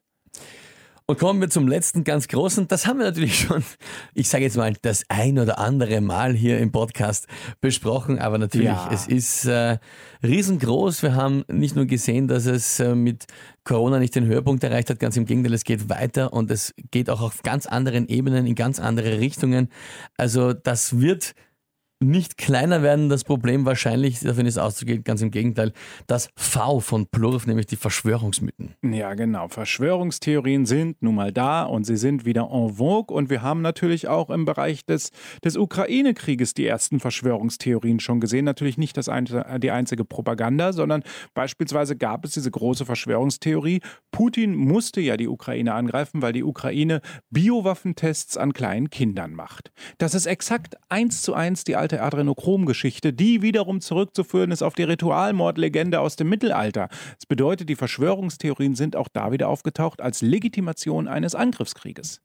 [1.10, 2.68] Und kommen wir zum letzten ganz großen.
[2.68, 3.64] Das haben wir natürlich schon,
[4.14, 7.28] ich sage jetzt mal, das ein oder andere Mal hier im Podcast
[7.62, 8.20] besprochen.
[8.20, 8.90] Aber natürlich, ja.
[8.92, 9.78] es ist äh,
[10.22, 11.04] riesengroß.
[11.04, 13.26] Wir haben nicht nur gesehen, dass es äh, mit
[13.64, 15.00] Corona nicht den Höhepunkt erreicht hat.
[15.00, 18.56] Ganz im Gegenteil, es geht weiter und es geht auch auf ganz anderen Ebenen, in
[18.56, 19.70] ganz andere Richtungen.
[20.18, 21.36] Also das wird
[22.00, 25.74] nicht kleiner werden, das Problem wahrscheinlich, davon ist auszugehen, ganz im Gegenteil,
[26.06, 28.76] das V von Plurf, nämlich die Verschwörungsmythen.
[28.84, 29.48] Ja, genau.
[29.48, 34.08] Verschwörungstheorien sind nun mal da und sie sind wieder en vogue und wir haben natürlich
[34.08, 35.12] auch im Bereich des,
[35.44, 38.46] des Ukraine-Krieges die ersten Verschwörungstheorien schon gesehen.
[38.46, 39.26] Natürlich nicht das ein,
[39.60, 43.82] die einzige Propaganda, sondern beispielsweise gab es diese große Verschwörungstheorie,
[44.12, 49.72] Putin musste ja die Ukraine angreifen, weil die Ukraine Biowaffentests an kleinen Kindern macht.
[49.98, 54.74] Das ist exakt eins zu eins die alte alte Adrenochrom-Geschichte, die wiederum zurückzuführen ist auf
[54.74, 56.90] die Ritualmordlegende aus dem Mittelalter.
[57.16, 62.20] Das bedeutet, die Verschwörungstheorien sind auch da wieder aufgetaucht als Legitimation eines Angriffskrieges.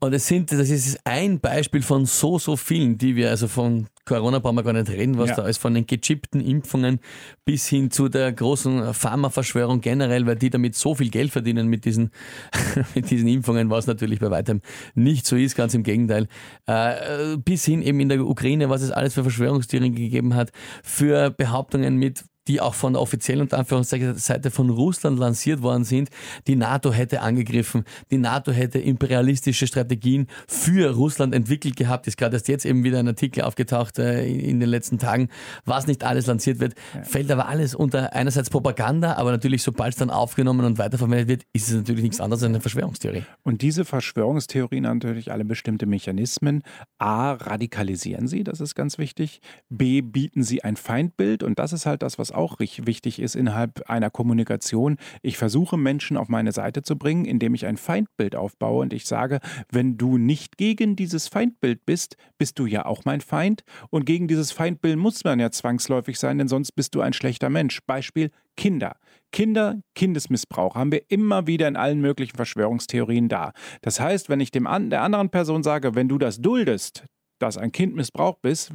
[0.00, 3.86] Und es sind, das ist ein Beispiel von so, so vielen, die wir, also von
[4.08, 5.36] Corona brauchen wir gar nicht reden, was ja.
[5.36, 7.00] da ist, von den gechippten Impfungen
[7.44, 11.84] bis hin zu der großen Pharmaverschwörung generell, weil die damit so viel Geld verdienen mit
[11.84, 12.10] diesen,
[12.94, 14.62] mit diesen Impfungen, was natürlich bei weitem
[14.94, 16.26] nicht so ist, ganz im Gegenteil.
[16.66, 20.52] Äh, bis hin eben in der Ukraine, was es alles für Verschwörungstheorien gegeben hat,
[20.82, 24.16] für Behauptungen mit die auch von der offiziellen und Anführungszeichen
[24.50, 26.08] von Russland lanciert worden sind.
[26.46, 32.06] Die NATO hätte angegriffen, die NATO hätte imperialistische Strategien für Russland entwickelt gehabt.
[32.06, 35.28] Ist gerade erst jetzt eben wieder ein Artikel aufgetaucht äh, in den letzten Tagen,
[35.64, 37.02] was nicht alles lanciert wird, ja.
[37.02, 41.42] fällt aber alles unter einerseits Propaganda, aber natürlich sobald es dann aufgenommen und weiterverwendet wird,
[41.52, 43.24] ist es natürlich nichts anderes als eine Verschwörungstheorie.
[43.42, 46.62] Und diese Verschwörungstheorien haben natürlich alle bestimmte Mechanismen.
[46.98, 49.40] A, radikalisieren sie, das ist ganz wichtig.
[49.68, 53.88] B, bieten sie ein Feindbild und das ist halt das, was auch wichtig ist innerhalb
[53.88, 54.96] einer Kommunikation.
[55.22, 59.06] Ich versuche Menschen auf meine Seite zu bringen, indem ich ein Feindbild aufbaue und ich
[59.06, 59.40] sage,
[59.70, 64.28] wenn du nicht gegen dieses Feindbild bist, bist du ja auch mein Feind und gegen
[64.28, 67.80] dieses Feindbild muss man ja zwangsläufig sein, denn sonst bist du ein schlechter Mensch.
[67.86, 68.96] Beispiel Kinder.
[69.32, 73.52] Kinder, Kindesmissbrauch haben wir immer wieder in allen möglichen Verschwörungstheorien da.
[73.82, 77.04] Das heißt, wenn ich dem an, der anderen Person sage, wenn du das duldest,
[77.38, 78.72] dass ein Kind missbraucht bist,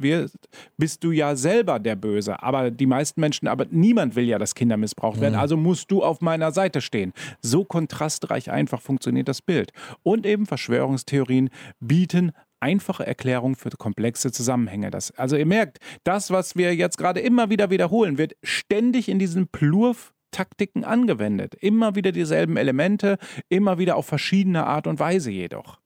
[0.76, 2.42] bist du ja selber der Böse.
[2.42, 5.34] Aber die meisten Menschen, aber niemand will ja, dass Kinder missbraucht werden.
[5.34, 5.40] Mhm.
[5.40, 7.12] Also musst du auf meiner Seite stehen.
[7.42, 9.72] So kontrastreich einfach funktioniert das Bild.
[10.02, 11.50] Und eben Verschwörungstheorien
[11.80, 12.32] bieten
[12.64, 14.90] einfache Erklärungen für komplexe Zusammenhänge.
[14.90, 19.18] Das, also ihr merkt, das, was wir jetzt gerade immer wieder wiederholen, wird ständig in
[19.18, 21.54] diesen Plurf Taktiken angewendet.
[21.54, 25.78] Immer wieder dieselben Elemente, immer wieder auf verschiedene Art und Weise jedoch.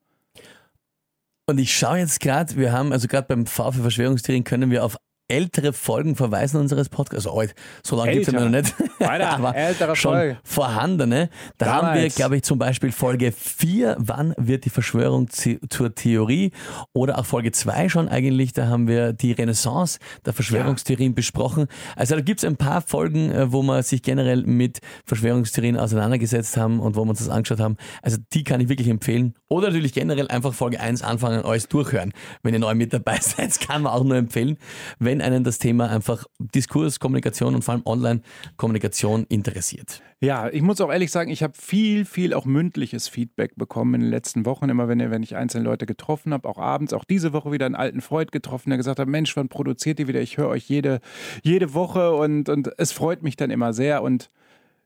[1.47, 4.85] Und ich schaue jetzt gerade, wir haben, also gerade beim V für Verschwörungstheorien können wir
[4.85, 4.97] auf
[5.29, 7.27] ältere Folgen verweisen unseres Podcasts.
[7.27, 8.75] Also alt, so lange gibt es ja noch nicht.
[8.99, 9.31] Weiter,
[9.83, 10.39] aber schon Folge.
[10.43, 11.31] vorhandene.
[11.59, 11.85] Da Damals.
[11.85, 16.53] haben wir, glaube ich, zum Beispiel Folge 4, wann wird die Verschwörung zur Theorie?
[16.93, 21.17] Oder auch Folge 2 schon eigentlich, da haben wir die Renaissance der Verschwörungstheorien ja.
[21.17, 21.67] besprochen.
[21.95, 26.57] Also da gibt es ein paar Folgen, äh, wo wir sich generell mit Verschwörungstheorien auseinandergesetzt
[26.57, 27.77] haben und wo wir uns das angeschaut haben.
[28.03, 29.35] Also die kann ich wirklich empfehlen.
[29.49, 32.13] Oder natürlich generell einfach Folge 1 anfangen, alles durchhören.
[32.43, 34.59] Wenn ihr neu mit dabei seid, kann man auch nur empfehlen.
[34.99, 40.01] Wenn wenn einen das Thema einfach Diskurs, Kommunikation und vor allem Online-Kommunikation interessiert.
[40.21, 44.01] Ja, ich muss auch ehrlich sagen, ich habe viel, viel auch mündliches Feedback bekommen in
[44.03, 47.33] den letzten Wochen, immer wenn, wenn ich einzelne Leute getroffen habe, auch abends, auch diese
[47.33, 50.21] Woche wieder einen alten Freund getroffen, der gesagt hat, Mensch, wann produziert ihr wieder?
[50.21, 51.01] Ich höre euch jede,
[51.43, 54.31] jede Woche und, und es freut mich dann immer sehr und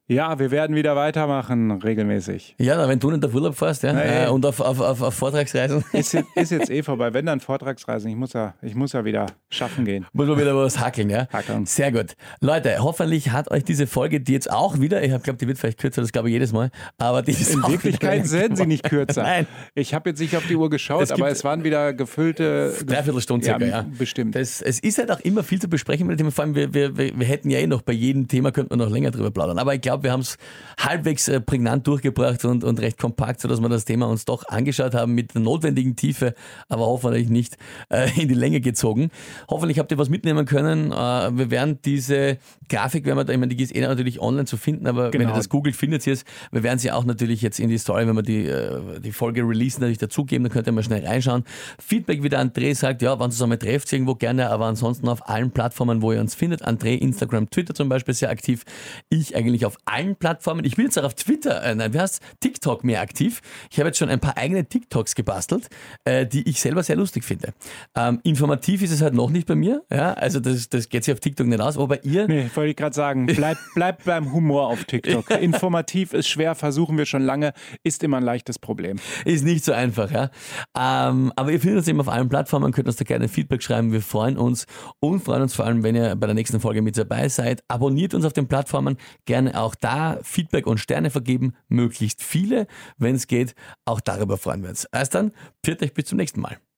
[0.09, 2.57] ja, wir werden wieder weitermachen, regelmäßig.
[2.59, 5.15] Ja, wenn du nicht auf Urlaub fährst ja, ja, äh, und auf, auf, auf, auf
[5.15, 5.85] Vortragsreisen.
[5.93, 7.15] Ist, ist, jetzt eh vorbei.
[7.15, 10.05] Wenn dann Vortragsreisen, ich muss ja, ich muss ja wieder schaffen gehen.
[10.13, 11.29] Muss man wieder was hackeln, ja?
[11.33, 11.67] Hackeln.
[11.67, 12.17] Sehr gut.
[12.41, 15.79] Leute, hoffentlich hat euch diese Folge, die jetzt auch wieder, ich glaube, die wird vielleicht
[15.79, 19.23] kürzer, das glaube ich jedes Mal, aber die ist In Wirklichkeit werden sie nicht kürzer.
[19.23, 19.47] Nein.
[19.75, 22.75] Ich habe jetzt nicht auf die Uhr geschaut, es aber es waren wieder gefüllte...
[22.85, 23.69] Dreiviertelstunde circa, ja.
[23.69, 23.87] ja.
[23.97, 24.35] Bestimmt.
[24.35, 26.75] Das, es ist halt auch immer viel zu besprechen mit dem Thema, vor allem wir,
[26.75, 29.59] wir, wir hätten ja eh noch bei jedem Thema, könnte man noch länger drüber plaudern,
[29.59, 30.39] aber ich glaube, glaube, wir haben es
[30.79, 34.95] halbwegs äh, prägnant durchgebracht und, und recht kompakt, sodass wir das Thema uns doch angeschaut
[34.95, 36.35] haben mit der notwendigen Tiefe,
[36.69, 37.57] aber hoffentlich nicht
[37.91, 39.11] äh, in die Länge gezogen.
[39.49, 40.91] Hoffentlich habt ihr was mitnehmen können.
[40.93, 42.39] Äh, wir werden diese
[42.69, 45.13] Grafik, wenn wir da, ich meine, die ist eh natürlich online zu finden, aber genau.
[45.13, 45.37] wenn ihr genau.
[45.37, 46.25] das googelt, findet ihr es.
[46.51, 49.43] Wir werden sie auch natürlich jetzt in die Story, wenn wir die, äh, die Folge
[49.43, 51.45] releasen, natürlich dazugeben, dann könnt ihr mal schnell reinschauen.
[51.79, 55.29] Feedback, wie der André sagt, ja, ihr es einmal trefft, irgendwo gerne, aber ansonsten auf
[55.29, 56.67] allen Plattformen, wo ihr uns findet.
[56.67, 58.65] André, Instagram, Twitter zum Beispiel sehr aktiv.
[59.11, 60.65] Ich eigentlich auf allen Plattformen.
[60.65, 63.41] Ich bin jetzt auch auf Twitter, äh, nein, wie heißt TikTok mehr aktiv.
[63.71, 65.69] Ich habe jetzt schon ein paar eigene TikToks gebastelt,
[66.05, 67.53] äh, die ich selber sehr lustig finde.
[67.97, 71.13] Ähm, informativ ist es halt noch nicht bei mir, ja, also das, das geht sich
[71.13, 72.27] auf TikTok nicht aus, aber bei ihr.
[72.29, 75.31] Nee, wollte ich gerade sagen, bleib, bleib beim Humor auf TikTok.
[75.41, 77.53] Informativ ist schwer, versuchen wir schon lange,
[77.83, 78.99] ist immer ein leichtes Problem.
[79.25, 80.31] Ist nicht so einfach, ja.
[80.79, 83.93] Ähm, aber ihr findet uns eben auf allen Plattformen, könnt uns da gerne Feedback schreiben.
[83.93, 84.67] Wir freuen uns
[85.01, 87.63] und freuen uns vor allem, wenn ihr bei der nächsten Folge mit dabei seid.
[87.69, 92.67] Abonniert uns auf den Plattformen, gerne auch da Feedback und Sterne vergeben, möglichst viele,
[92.99, 93.55] wenn es geht.
[93.85, 94.85] Auch darüber freuen wir uns.
[94.93, 95.33] Erst dann,
[95.65, 96.59] pfiat euch bis zum nächsten Mal.